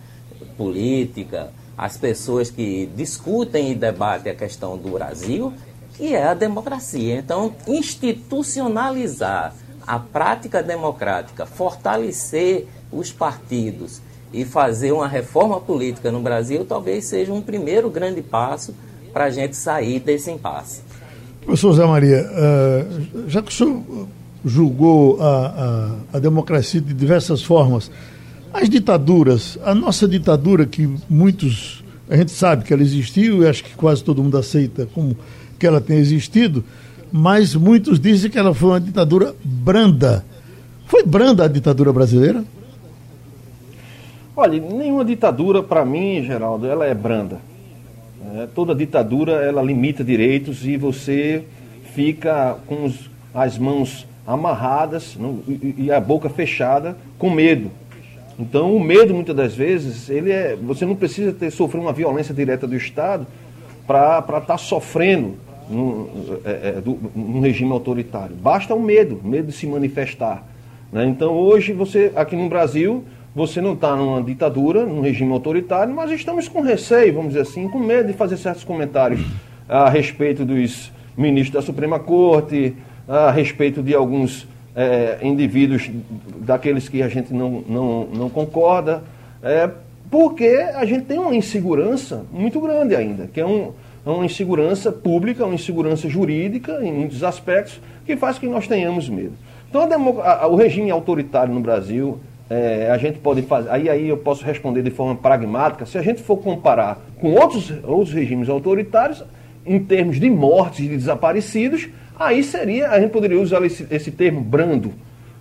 [0.55, 5.51] política, as pessoas que discutem e debatem a questão do Brasil,
[5.95, 7.17] que é a democracia.
[7.17, 9.55] Então, institucionalizar
[9.87, 13.99] a prática democrática, fortalecer os partidos
[14.31, 18.75] e fazer uma reforma política no Brasil, talvez seja um primeiro grande passo
[19.13, 20.81] para a gente sair desse impasse.
[21.45, 23.83] Professor Zé Maria, uh, já que o senhor
[24.43, 25.45] julgou a,
[26.11, 27.91] a, a, democracia de diversas formas,
[28.51, 33.63] as ditaduras, a nossa ditadura, que muitos, a gente sabe que ela existiu e acho
[33.63, 35.15] que quase todo mundo aceita como
[35.59, 36.63] que ela tem existido,
[37.11, 40.25] mas muitos dizem que ela foi uma ditadura branda.
[40.87, 42.43] Foi branda a ditadura brasileira?
[44.35, 47.52] Olha, nenhuma ditadura, para mim, Geraldo, ela é branda
[48.35, 51.43] é, toda ditadura ela limita direitos e você
[51.93, 57.69] fica com os, as mãos amarradas no, e, e, a boca fechada com medo.
[58.39, 62.33] Então o medo muitas das vezes ele é, você não precisa ter sofrer uma violência
[62.33, 63.27] direta do Estado
[63.85, 65.35] para estar tá sofrendo
[65.69, 68.35] num, é, é, do, num regime autoritário.
[68.35, 70.47] Basta o medo, medo de se manifestar.
[70.91, 71.05] Né?
[71.05, 73.03] Então hoje você aqui no Brasil
[73.35, 77.67] você não está numa ditadura, num regime autoritário, mas estamos com receio, vamos dizer assim,
[77.67, 79.21] com medo de fazer certos comentários
[79.67, 82.75] a respeito dos ministros da Suprema Corte,
[83.07, 85.89] a respeito de alguns é, indivíduos
[86.39, 89.03] daqueles que a gente não, não, não concorda,
[89.41, 89.69] é,
[90.11, 93.71] porque a gente tem uma insegurança muito grande ainda, que é um,
[94.05, 98.67] é uma insegurança pública, uma insegurança jurídica em muitos aspectos, que faz com que nós
[98.67, 99.33] tenhamos medo.
[99.69, 99.87] Então,
[100.21, 102.19] a, a, o regime autoritário no Brasil
[102.53, 103.71] é, a gente pode fazer.
[103.71, 105.87] Aí, aí eu posso responder de forma pragmática.
[105.87, 109.23] Se a gente for comparar com outros, outros regimes autoritários,
[109.65, 114.11] em termos de mortes e de desaparecidos, aí seria, a gente poderia usar esse, esse
[114.11, 114.93] termo brando.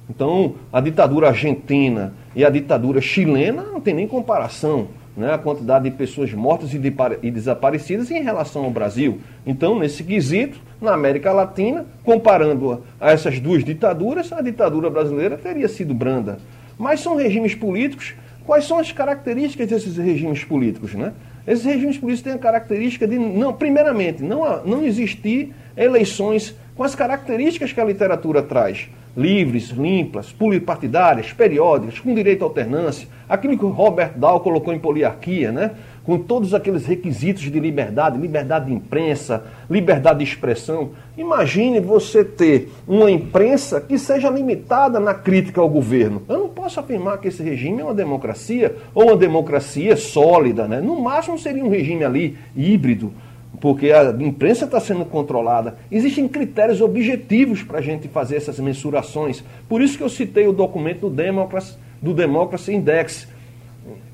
[0.08, 4.88] Então, a ditadura argentina e a ditadura chilena não tem nem comparação.
[5.14, 6.90] Né, a quantidade de pessoas mortas e, de,
[7.22, 9.20] e desaparecidas em relação ao Brasil.
[9.46, 15.36] Então, nesse quesito, na América Latina, comparando a, a essas duas ditaduras, a ditadura brasileira
[15.36, 16.38] teria sido branda.
[16.82, 18.12] Mas são regimes políticos.
[18.44, 20.94] Quais são as características desses regimes políticos?
[20.94, 21.12] Né?
[21.46, 26.96] Esses regimes políticos têm a característica de, não, primeiramente, não, não existir eleições com as
[26.96, 28.88] características que a literatura traz.
[29.16, 30.34] Livres, limpas,
[30.66, 33.06] partidárias, periódicas, com direito à alternância.
[33.28, 35.70] Aquilo que o Robert Dahl colocou em poliarquia, né?
[36.04, 40.90] Com todos aqueles requisitos de liberdade, liberdade de imprensa, liberdade de expressão.
[41.16, 46.22] Imagine você ter uma imprensa que seja limitada na crítica ao governo.
[46.28, 50.80] Eu não posso afirmar que esse regime é uma democracia ou uma democracia sólida, né?
[50.80, 53.12] No máximo seria um regime ali híbrido,
[53.60, 55.76] porque a imprensa está sendo controlada.
[55.90, 59.44] Existem critérios objetivos para a gente fazer essas mensurações.
[59.68, 63.28] Por isso que eu citei o documento do Democracy, do Democracy Index,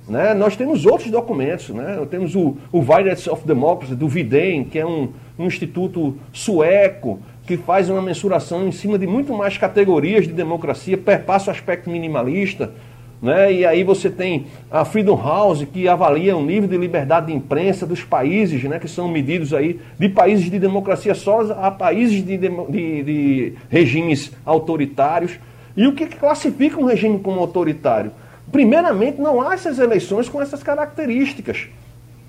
[0.08, 0.32] né?
[0.32, 1.98] Nós temos outros documentos, né?
[2.10, 7.56] temos o, o Values of Democracy, do Videm, que é um, um instituto sueco, que
[7.58, 12.72] faz uma mensuração em cima de muito mais categorias de democracia, perpassa o aspecto minimalista.
[13.20, 13.52] né?
[13.52, 17.86] E aí você tem a Freedom House, que avalia o nível de liberdade de imprensa
[17.86, 18.78] dos países, né?
[18.78, 24.32] que são medidos aí de países de democracia sólida a países de, de, de regimes
[24.44, 25.38] autoritários.
[25.76, 28.10] E o que classifica um regime como autoritário?
[28.50, 31.68] Primeiramente, não há essas eleições com essas características.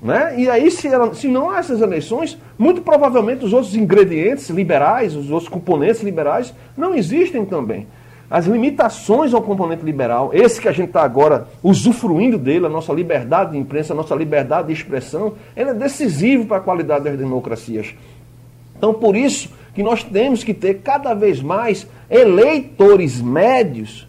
[0.01, 0.35] Né?
[0.37, 5.15] E aí, se, ela, se não há essas eleições, muito provavelmente os outros ingredientes liberais,
[5.15, 7.87] os outros componentes liberais, não existem também
[8.29, 12.93] as limitações ao componente liberal, esse que a gente está agora usufruindo dele, a nossa
[12.93, 17.17] liberdade de imprensa, a nossa liberdade de expressão, ele é decisivo para a qualidade das
[17.17, 17.95] democracias.
[18.77, 24.07] Então, por isso que nós temos que ter cada vez mais eleitores médios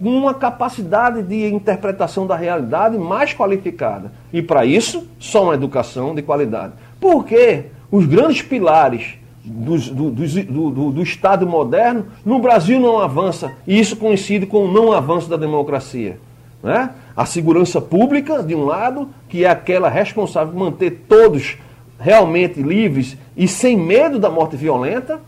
[0.00, 4.12] uma capacidade de interpretação da realidade mais qualificada.
[4.32, 6.72] E para isso, só uma educação de qualidade.
[7.00, 13.52] Porque os grandes pilares do, do, do, do, Estado moderno, no Brasil não avança.
[13.66, 16.18] E isso coincide com o não avanço da democracia.
[16.62, 16.90] Né?
[17.14, 21.58] A segurança pública, de um lado, que é aquela responsável por manter todos
[22.00, 25.20] realmente livres e sem medo da morte violenta,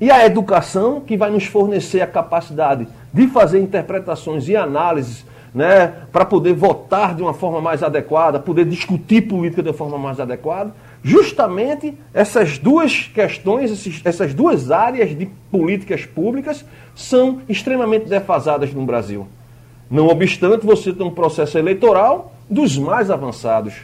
[0.00, 5.94] e a educação, que vai nos fornecer a capacidade de fazer interpretações e análises né,
[6.10, 10.18] para poder votar de uma forma mais adequada, poder discutir política de uma forma mais
[10.18, 10.74] adequada.
[11.02, 19.26] Justamente essas duas questões, essas duas áreas de políticas públicas são extremamente defasadas no Brasil.
[19.90, 23.74] Não obstante, você tem um processo eleitoral dos mais avançados.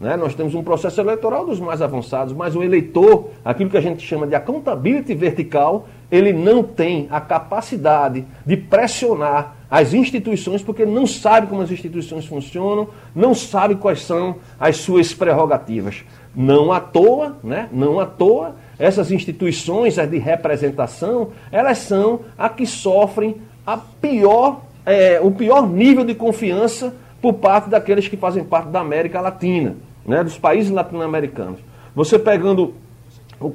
[0.00, 0.16] Né?
[0.16, 4.06] Nós temos um processo eleitoral dos mais avançados, mas o eleitor, aquilo que a gente
[4.06, 11.06] chama de accountability vertical, ele não tem a capacidade de pressionar as instituições porque não
[11.06, 16.04] sabe como as instituições funcionam, não sabe quais são as suas prerrogativas.
[16.34, 17.68] Não à toa, né?
[17.72, 23.36] Não à toa, essas instituições as de representação, elas são a que sofrem
[23.66, 28.80] a pior, é, o pior nível de confiança por parte daqueles que fazem parte da
[28.80, 30.22] América Latina, né?
[30.22, 31.58] dos países latino-americanos.
[31.94, 32.74] Você pegando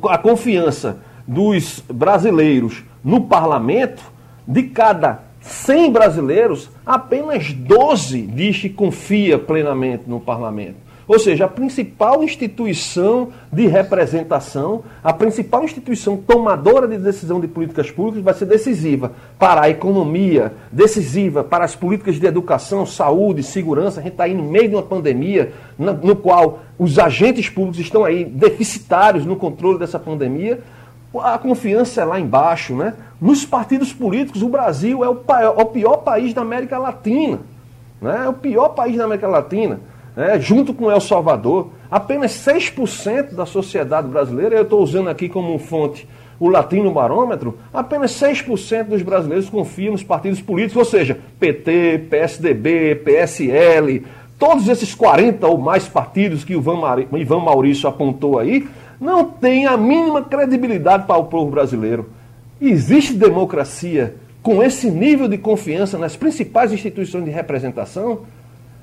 [0.09, 0.97] a confiança
[1.27, 4.03] dos brasileiros no parlamento,
[4.47, 10.91] de cada 100 brasileiros, apenas 12 diz que confia plenamente no parlamento.
[11.07, 17.91] Ou seja, a principal instituição de representação, a principal instituição tomadora de decisão de políticas
[17.91, 23.99] públicas vai ser decisiva para a economia, decisiva para as políticas de educação, saúde, segurança.
[23.99, 28.05] A gente está aí no meio de uma pandemia no qual os agentes públicos estão
[28.05, 30.61] aí deficitários no controle dessa pandemia.
[31.19, 32.93] A confiança é lá embaixo, né?
[33.19, 37.39] Nos partidos políticos, o Brasil é o, é o pior país da América Latina.
[38.01, 38.23] Né?
[38.25, 39.79] É o pior país da América Latina
[40.15, 45.57] é, junto com El Salvador, apenas 6% da sociedade brasileira, eu estou usando aqui como
[45.57, 46.07] fonte
[46.39, 52.95] o Latino Barômetro, apenas 6% dos brasileiros confiam nos partidos políticos, ou seja, PT, PSDB,
[52.95, 54.03] PSL,
[54.39, 56.59] todos esses 40 ou mais partidos que o
[57.15, 58.67] Ivan Maurício apontou aí,
[59.01, 62.11] não têm a mínima credibilidade para o povo brasileiro.
[62.61, 68.21] Existe democracia com esse nível de confiança nas principais instituições de representação?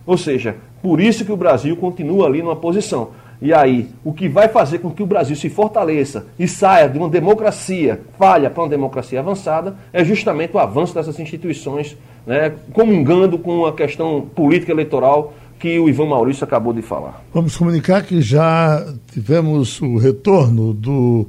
[0.05, 3.11] Ou seja, por isso que o Brasil continua ali numa posição.
[3.41, 6.99] E aí, o que vai fazer com que o Brasil se fortaleça e saia de
[6.99, 11.97] uma democracia falha para uma democracia avançada é justamente o avanço dessas instituições,
[12.27, 17.23] né, comungando com a questão política eleitoral que o Ivan Maurício acabou de falar.
[17.35, 21.29] Vamos comunicar que já tivemos o retorno do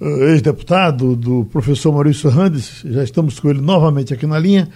[0.00, 4.68] uh, ex-deputado, do professor Maurício Randes, já estamos com ele novamente aqui na linha.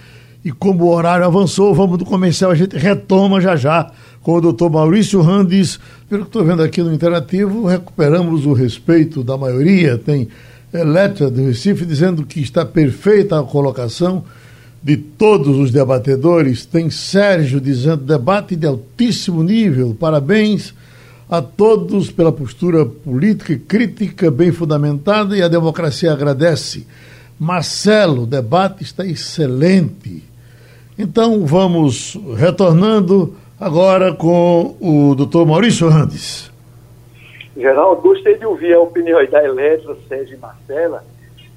[0.43, 3.91] E como o horário avançou, vamos do comercial, a gente retoma já já
[4.23, 5.79] com o doutor Maurício Randes.
[6.09, 9.99] Pelo que estou vendo aqui no Interativo, recuperamos o respeito da maioria.
[9.99, 10.29] Tem
[10.73, 14.25] Eletra do Recife dizendo que está perfeita a colocação
[14.83, 16.65] de todos os debatedores.
[16.65, 19.97] Tem Sérgio dizendo debate de altíssimo nível.
[19.99, 20.75] Parabéns
[21.29, 26.87] a todos pela postura política e crítica bem fundamentada e a democracia agradece.
[27.39, 30.25] Marcelo, o debate está excelente.
[30.99, 36.51] Então vamos retornando agora com o doutor Maurício Randes.
[37.57, 41.05] Geraldo, gostei de ouvir a opinião da Eletra, Sérgio e Marcela.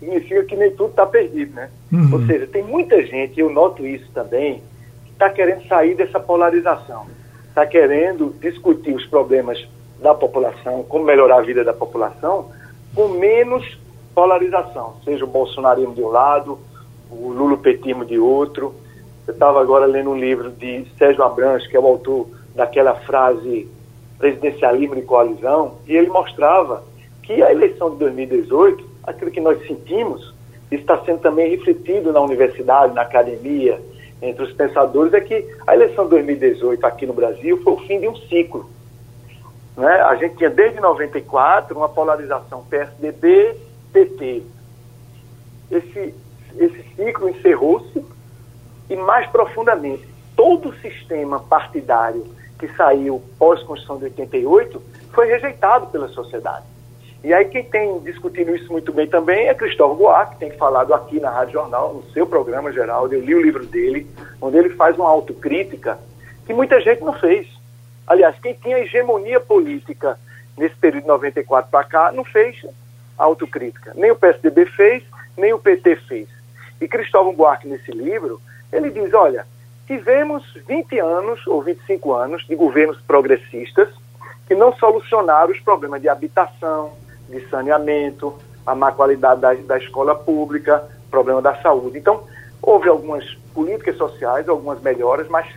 [0.04, 1.70] Significa que nem tudo está perdido, né?
[1.92, 2.10] Uhum.
[2.14, 4.62] Ou seja, tem muita gente, eu noto isso também,
[5.06, 7.06] que está querendo sair dessa polarização.
[7.48, 9.66] Está querendo discutir os problemas
[10.02, 12.50] da população, como melhorar a vida da população,
[12.94, 13.78] com menos
[14.14, 16.60] polarização, seja o bolsonarismo de um lado,
[17.10, 18.76] o lulopetismo de outro,
[19.26, 23.68] eu estava agora lendo um livro de Sérgio Abranches, que é o autor daquela frase
[24.20, 26.84] presidencialismo de coalizão, e ele mostrava
[27.24, 30.34] que a eleição de 2018, aquilo que nós sentimos,
[30.72, 33.80] está sendo também refletido na universidade, na academia,
[34.22, 38.00] entre os pensadores é que a eleição de 2018 aqui no Brasil foi o fim
[38.00, 38.70] de um ciclo.
[39.76, 39.92] Né?
[40.02, 44.44] A gente tinha desde 94 uma polarização PSDB-PT.
[45.70, 46.16] Esse,
[46.58, 48.06] esse ciclo encerrou-se
[48.90, 52.26] e mais profundamente, todo o sistema partidário
[52.58, 54.82] que saiu pós-Constituição de 88
[55.12, 56.66] foi rejeitado pela sociedade.
[57.24, 60.94] E aí quem tem discutido isso muito bem também é Cristóvão Buarque, que tem falado
[60.94, 64.06] aqui na Rádio Jornal, no seu programa geral, eu li o livro dele,
[64.42, 65.98] onde ele faz uma autocrítica
[66.46, 67.48] que muita gente não fez.
[68.06, 70.20] Aliás, quem tinha hegemonia política
[70.58, 72.66] nesse período de 94 para cá não fez
[73.18, 73.94] autocrítica.
[73.96, 75.04] Nem o PSDB fez,
[75.38, 76.28] nem o PT fez.
[76.82, 79.46] E Cristóvão Buarque, nesse livro, ele diz, olha,
[79.88, 83.88] tivemos 20 anos ou 25 anos de governos progressistas
[84.46, 86.92] que não solucionaram os problemas de habitação,
[87.30, 88.34] de saneamento,
[88.66, 91.98] a má qualidade da, da escola pública, problema da saúde.
[91.98, 92.24] Então,
[92.62, 95.48] houve algumas políticas sociais, algumas melhoras, mas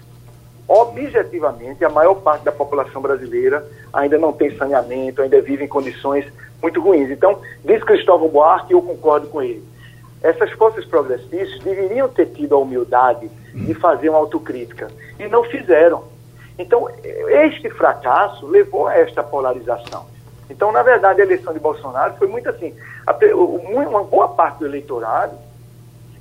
[0.68, 6.26] objetivamente a maior parte da população brasileira ainda não tem saneamento, ainda vive em condições
[6.60, 7.10] muito ruins.
[7.10, 9.64] Então, diz Cristóvão Buarque, eu concordo com ele.
[10.22, 14.88] Essas forças progressistas deveriam ter tido a humildade de fazer uma autocrítica
[15.18, 16.04] e não fizeram.
[16.58, 20.06] Então, este fracasso levou a esta polarização.
[20.48, 22.74] Então, na verdade, a eleição de Bolsonaro foi muito assim.
[23.34, 25.36] Uma boa parte do eleitorado,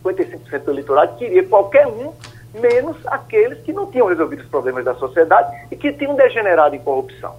[0.04, 2.12] 55% do eleitorado, queria qualquer um,
[2.54, 6.80] menos aqueles que não tinham resolvido os problemas da sociedade e que tinham degenerado em
[6.80, 7.36] corrupção.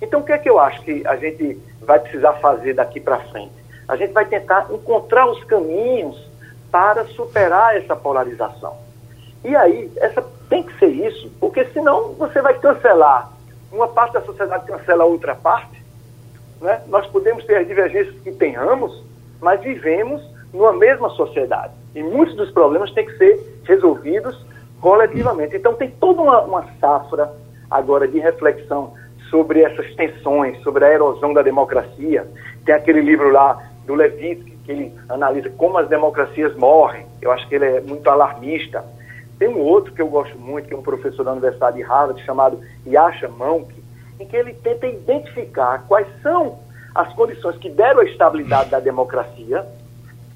[0.00, 3.18] Então, o que é que eu acho que a gente vai precisar fazer daqui para
[3.18, 3.52] frente?
[3.86, 6.30] A gente vai tentar encontrar os caminhos
[6.70, 8.76] para superar essa polarização.
[9.44, 13.30] E aí, essa tem que ser isso, porque senão você vai cancelar.
[13.72, 15.79] Uma parte da sociedade cancela a outra parte,
[16.60, 16.82] né?
[16.88, 19.02] Nós podemos ter as divergências que tenhamos,
[19.40, 21.72] mas vivemos numa mesma sociedade.
[21.94, 24.36] E muitos dos problemas têm que ser resolvidos
[24.80, 25.56] coletivamente.
[25.56, 27.32] Então, tem toda uma, uma safra
[27.70, 28.94] agora de reflexão
[29.30, 32.26] sobre essas tensões, sobre a erosão da democracia.
[32.64, 37.06] Tem aquele livro lá do Levitsky, que ele analisa como as democracias morrem.
[37.22, 38.84] Eu acho que ele é muito alarmista.
[39.38, 42.22] Tem um outro que eu gosto muito, que é um professor da Universidade de Harvard,
[42.24, 43.72] chamado Yasha Monk,
[44.20, 46.58] em que ele tenta identificar quais são
[46.94, 49.66] as condições que deram a estabilidade da democracia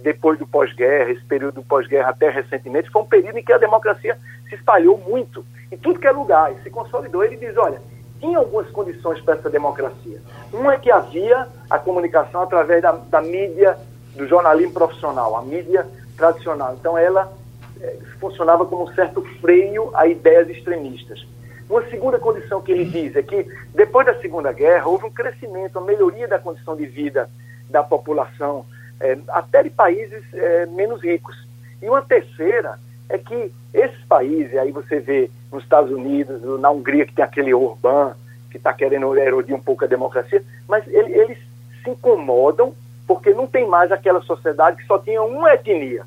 [0.00, 3.58] depois do pós-guerra, esse período do pós-guerra até recentemente, foi um período em que a
[3.58, 4.18] democracia
[4.48, 7.24] se espalhou muito, em tudo que é lugar, e se consolidou.
[7.24, 7.80] Ele diz, olha,
[8.20, 10.20] tinha algumas condições para essa democracia.
[10.52, 13.78] Uma é que havia a comunicação através da, da mídia,
[14.14, 16.74] do jornalismo profissional, a mídia tradicional.
[16.78, 17.32] Então ela
[17.80, 21.26] é, funcionava como um certo freio a ideias extremistas.
[21.68, 25.78] Uma segunda condição que ele diz é que, depois da Segunda Guerra, houve um crescimento,
[25.78, 27.28] uma melhoria da condição de vida
[27.70, 28.66] da população,
[29.00, 31.36] é, até de países é, menos ricos.
[31.80, 37.06] E uma terceira é que esses países, aí você vê nos Estados Unidos, na Hungria,
[37.06, 38.14] que tem aquele Orbán,
[38.50, 41.38] que está querendo erodir um pouco a democracia, mas ele, eles
[41.82, 42.74] se incomodam
[43.06, 46.04] porque não tem mais aquela sociedade que só tinha uma etnia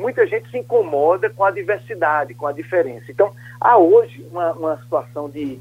[0.00, 3.04] muita gente se incomoda com a diversidade, com a diferença.
[3.10, 5.58] Então, há hoje uma, uma situação de,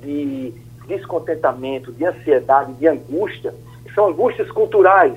[0.00, 0.54] de
[0.86, 3.54] descontentamento, de ansiedade, de angústia,
[3.94, 5.14] são angústias culturais.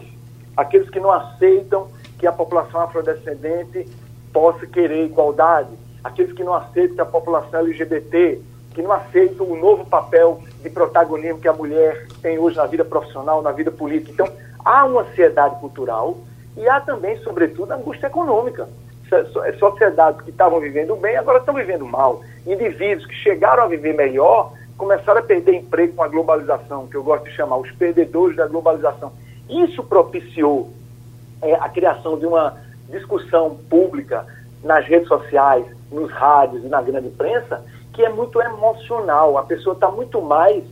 [0.56, 1.88] Aqueles que não aceitam
[2.20, 3.88] que a população afrodescendente
[4.32, 5.70] possa querer igualdade,
[6.04, 8.42] aqueles que não aceitam que a população LGBT,
[8.74, 12.84] que não aceitam o novo papel de protagonismo que a mulher tem hoje na vida
[12.84, 14.12] profissional, na vida política.
[14.12, 14.28] Então,
[14.64, 16.18] há uma ansiedade cultural
[16.58, 18.68] e há também, sobretudo, angústia econômica.
[19.60, 22.22] Sociedades que estavam vivendo bem agora estão vivendo mal.
[22.46, 27.04] Indivíduos que chegaram a viver melhor começaram a perder emprego com a globalização, que eu
[27.04, 29.12] gosto de chamar os perdedores da globalização.
[29.50, 30.72] Isso propiciou
[31.42, 32.58] é, a criação de uma
[32.90, 34.26] discussão pública
[34.64, 39.38] nas redes sociais, nos rádios e na grande imprensa, que é muito emocional.
[39.38, 40.64] A pessoa está muito mais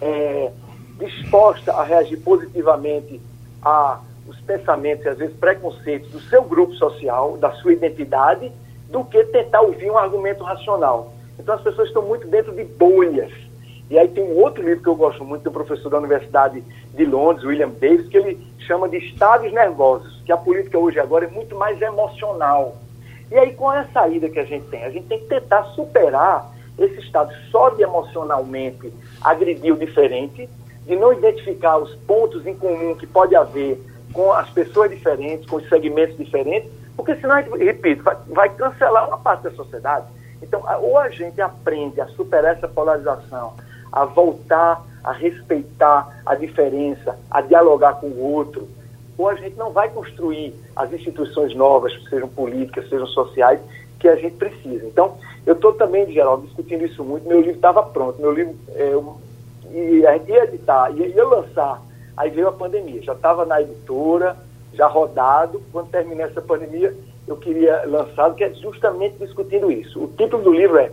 [0.00, 0.52] é,
[0.98, 3.20] disposta a reagir positivamente
[3.62, 8.52] a os pensamentos e às vezes preconceitos do seu grupo social, da sua identidade,
[8.90, 11.12] do que tentar ouvir um argumento racional.
[11.38, 13.32] Então as pessoas estão muito dentro de bolhas.
[13.90, 16.62] E aí tem um outro livro que eu gosto muito do professor da Universidade
[16.94, 21.24] de Londres, William Davis, que ele chama de estados nervosos, que a política hoje agora
[21.24, 22.76] é muito mais emocional.
[23.30, 24.84] E aí qual é a saída que a gente tem?
[24.84, 30.48] A gente tem que tentar superar esse estado só de emocionalmente agredir o diferente,
[30.86, 33.80] de não identificar os pontos em comum que pode haver
[34.12, 39.18] com as pessoas diferentes, com os segmentos diferentes, porque senão, repito, vai, vai cancelar uma
[39.18, 40.06] parte da sociedade.
[40.42, 43.54] Então, ou a gente aprende a superar essa polarização,
[43.92, 48.68] a voltar a respeitar a diferença, a dialogar com o outro,
[49.16, 53.60] ou a gente não vai construir as instituições novas, sejam políticas, sejam sociais,
[53.98, 54.86] que a gente precisa.
[54.86, 57.26] Então, eu estou também, Geraldo, discutindo isso muito.
[57.26, 59.16] Meu livro estava pronto, meu livro, é, eu,
[59.72, 61.82] ia editar, ia, ia lançar,
[62.18, 63.00] aí veio a pandemia.
[63.02, 64.36] Já estava na editora,
[64.74, 65.62] já rodado.
[65.72, 66.94] Quando terminar essa pandemia,
[67.26, 70.02] eu queria lançar, que é justamente discutindo isso.
[70.02, 70.90] O título do livro é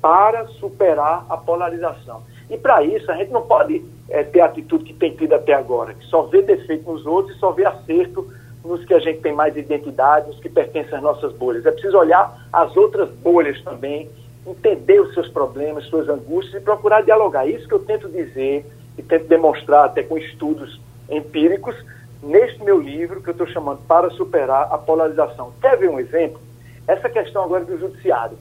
[0.00, 2.22] Para Superar a Polarização.
[2.48, 5.52] E para isso, a gente não pode é, ter a atitude que tem tido até
[5.52, 8.26] agora, que só vê defeito nos outros e só vê acerto
[8.64, 11.66] nos que a gente tem mais identidade, nos que pertencem às nossas bolhas.
[11.66, 14.08] É preciso olhar as outras bolhas também,
[14.46, 17.46] entender os seus problemas, suas angústias e procurar dialogar.
[17.46, 18.64] Isso que eu tento dizer
[18.96, 21.74] e tento demonstrar até com estudos empíricos
[22.22, 25.52] neste meu livro que eu estou chamando Para Superar a Polarização.
[25.60, 26.40] Quer ver um exemplo?
[26.86, 28.36] Essa questão agora do judiciário.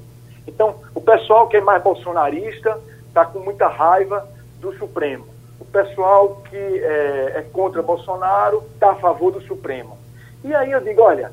[0.48, 4.28] Então, o pessoal que é mais bolsonarista está com muita raiva
[4.60, 5.26] do Supremo.
[5.60, 9.98] O pessoal que é, é contra Bolsonaro está a favor do Supremo.
[10.44, 11.32] E aí eu digo, olha,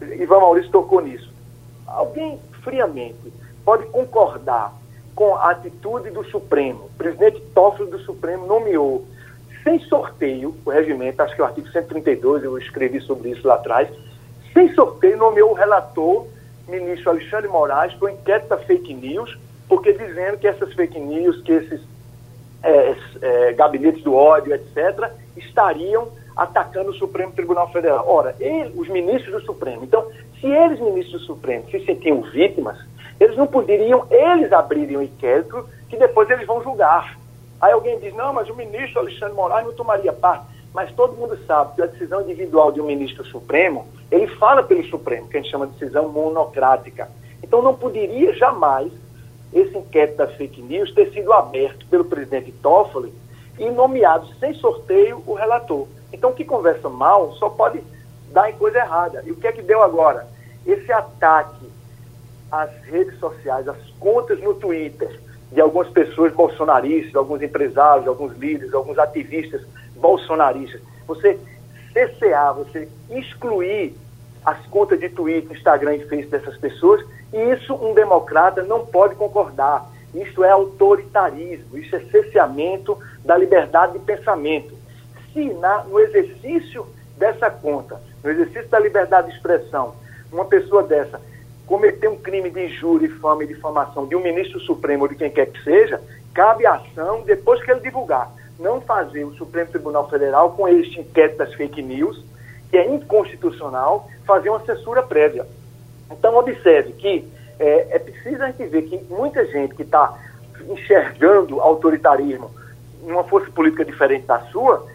[0.00, 1.32] Ivan Maurício tocou nisso.
[1.86, 3.32] Alguém friamente
[3.64, 4.72] pode concordar
[5.16, 6.84] com a atitude do Supremo.
[6.84, 9.04] O presidente Toffoli do Supremo nomeou
[9.64, 13.54] sem sorteio, o regimento, acho que é o artigo 132, eu escrevi sobre isso lá
[13.54, 13.88] atrás,
[14.52, 16.26] sem sorteio nomeou o relator,
[16.68, 19.36] ministro Alexandre Moraes, para da fake news,
[19.68, 21.80] porque dizendo que essas fake news, que esses
[22.62, 28.04] é, é, gabinetes do ódio, etc., estariam atacando o Supremo Tribunal Federal.
[28.06, 29.82] Ora, ele, os ministros do Supremo.
[29.82, 30.06] Então,
[30.40, 32.78] se eles, ministros do Supremo, se sentiam vítimas,
[33.18, 37.18] eles não poderiam, eles abrirem o um inquérito que depois eles vão julgar.
[37.60, 40.44] Aí alguém diz, não, mas o ministro Alexandre Moraes não tomaria parte.
[40.74, 44.84] Mas todo mundo sabe que a decisão individual de um ministro supremo, ele fala pelo
[44.84, 47.08] Supremo, que a gente chama de decisão monocrática.
[47.42, 48.92] Então não poderia jamais
[49.54, 53.12] esse inquérito das fake news ter sido aberto pelo presidente Toffoli
[53.58, 55.86] e nomeado sem sorteio o relator.
[56.12, 57.82] Então, que conversa mal só pode
[58.32, 59.22] dar em coisa errada.
[59.24, 60.26] E o que é que deu agora?
[60.66, 61.66] Esse ataque
[62.50, 65.20] às redes sociais, às contas no Twitter
[65.52, 69.62] de algumas pessoas bolsonaristas, alguns empresários, alguns líderes, alguns ativistas
[69.94, 70.80] bolsonaristas.
[71.06, 71.38] Você
[71.92, 73.94] CCA, você excluir
[74.44, 79.14] as contas de Twitter, Instagram e Facebook dessas pessoas, e isso um democrata não pode
[79.14, 79.90] concordar.
[80.14, 84.74] Isso é autoritarismo, isso é cerceamento da liberdade de pensamento.
[85.32, 86.86] Se na, no exercício
[87.16, 89.94] dessa conta, no exercício da liberdade de expressão,
[90.32, 91.20] uma pessoa dessa
[91.66, 95.30] cometer um crime de injúria, infame e difamação de um ministro supremo ou de quem
[95.30, 96.00] quer que seja,
[96.32, 98.30] cabe ação depois que ele divulgar.
[98.58, 102.24] Não fazer o Supremo Tribunal Federal, com este inquérito das fake news,
[102.70, 105.46] que é inconstitucional, fazer uma censura prévia.
[106.10, 110.18] Então, observe que é, é preciso a gente ver que muita gente que está
[110.68, 112.50] enxergando autoritarismo
[113.02, 114.86] numa força política diferente da sua,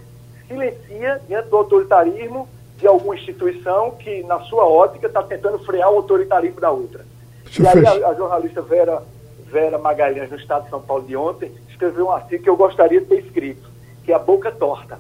[0.47, 2.47] silencia diante do autoritarismo
[2.81, 7.05] de alguma instituição que, na sua ótica, está tentando frear o autoritarismo da outra.
[7.57, 9.03] e aí a, a, jornalista Vera,
[9.45, 12.99] Vera Magalhães, no Estado de São Paulo de ontem, escreveu um artigo que eu gostaria
[12.99, 13.69] de ter escrito,
[14.03, 14.97] que é a boca torta.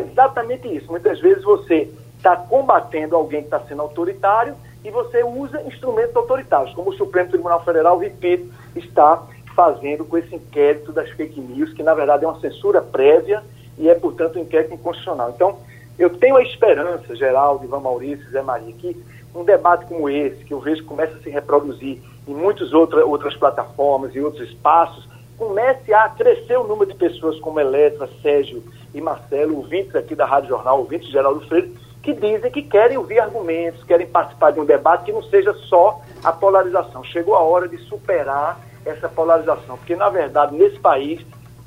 [0.00, 0.88] exatamente isso.
[0.90, 4.54] Muitas vezes você está combatendo alguém que está sendo autoritário
[4.84, 9.24] e você usa instrumentos autoritários, como o Supremo Tribunal Federal, repito, está
[9.56, 13.42] fazendo com esse inquérito das fake news, que na verdade é uma censura prévia
[13.76, 15.32] e é, portanto, um inquérito inconstitucional.
[15.34, 15.58] Então,
[15.98, 18.96] eu tenho a esperança, Geraldo, Ivan Maurício, Zé Maria, que
[19.34, 23.04] um debate como esse, que eu vejo que começa a se reproduzir em muitas outra,
[23.04, 28.62] outras plataformas e outros espaços, comece a crescer o número de pessoas como Eletra, Sérgio
[28.92, 33.20] e Marcelo, ouvintes aqui da Rádio Jornal, ouvintes Geraldo Freire, que dizem que querem ouvir
[33.20, 37.04] argumentos, querem participar de um debate que não seja só a polarização.
[37.04, 41.24] Chegou a hora de superar essa polarização, porque, na verdade, nesse país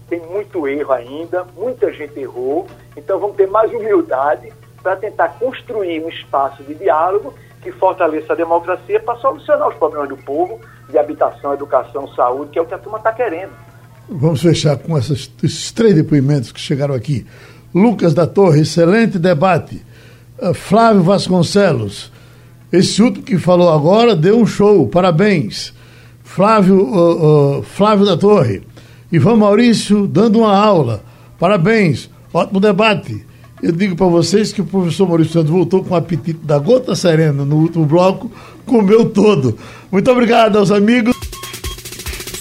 [0.09, 6.03] tem muito erro ainda, muita gente errou, então vamos ter mais humildade para tentar construir
[6.03, 10.97] um espaço de diálogo que fortaleça a democracia para solucionar os problemas do povo, de
[10.97, 13.51] habitação, educação, saúde, que é o que a turma está querendo.
[14.09, 17.25] Vamos fechar com essas, esses três depoimentos que chegaram aqui.
[17.73, 19.85] Lucas da Torre, excelente debate.
[20.41, 22.11] Uh, Flávio Vasconcelos,
[22.73, 25.73] esse último que falou agora deu um show, parabéns.
[26.23, 28.63] Flávio, uh, uh, Flávio da Torre,
[29.11, 31.03] Ivan Maurício dando uma aula.
[31.39, 33.25] Parabéns, ótimo debate.
[33.61, 36.95] Eu digo para vocês que o professor Maurício Santos voltou com o apetite da gota
[36.95, 38.31] serena no último bloco,
[38.65, 39.55] comeu todo.
[39.91, 41.15] Muito obrigado aos amigos.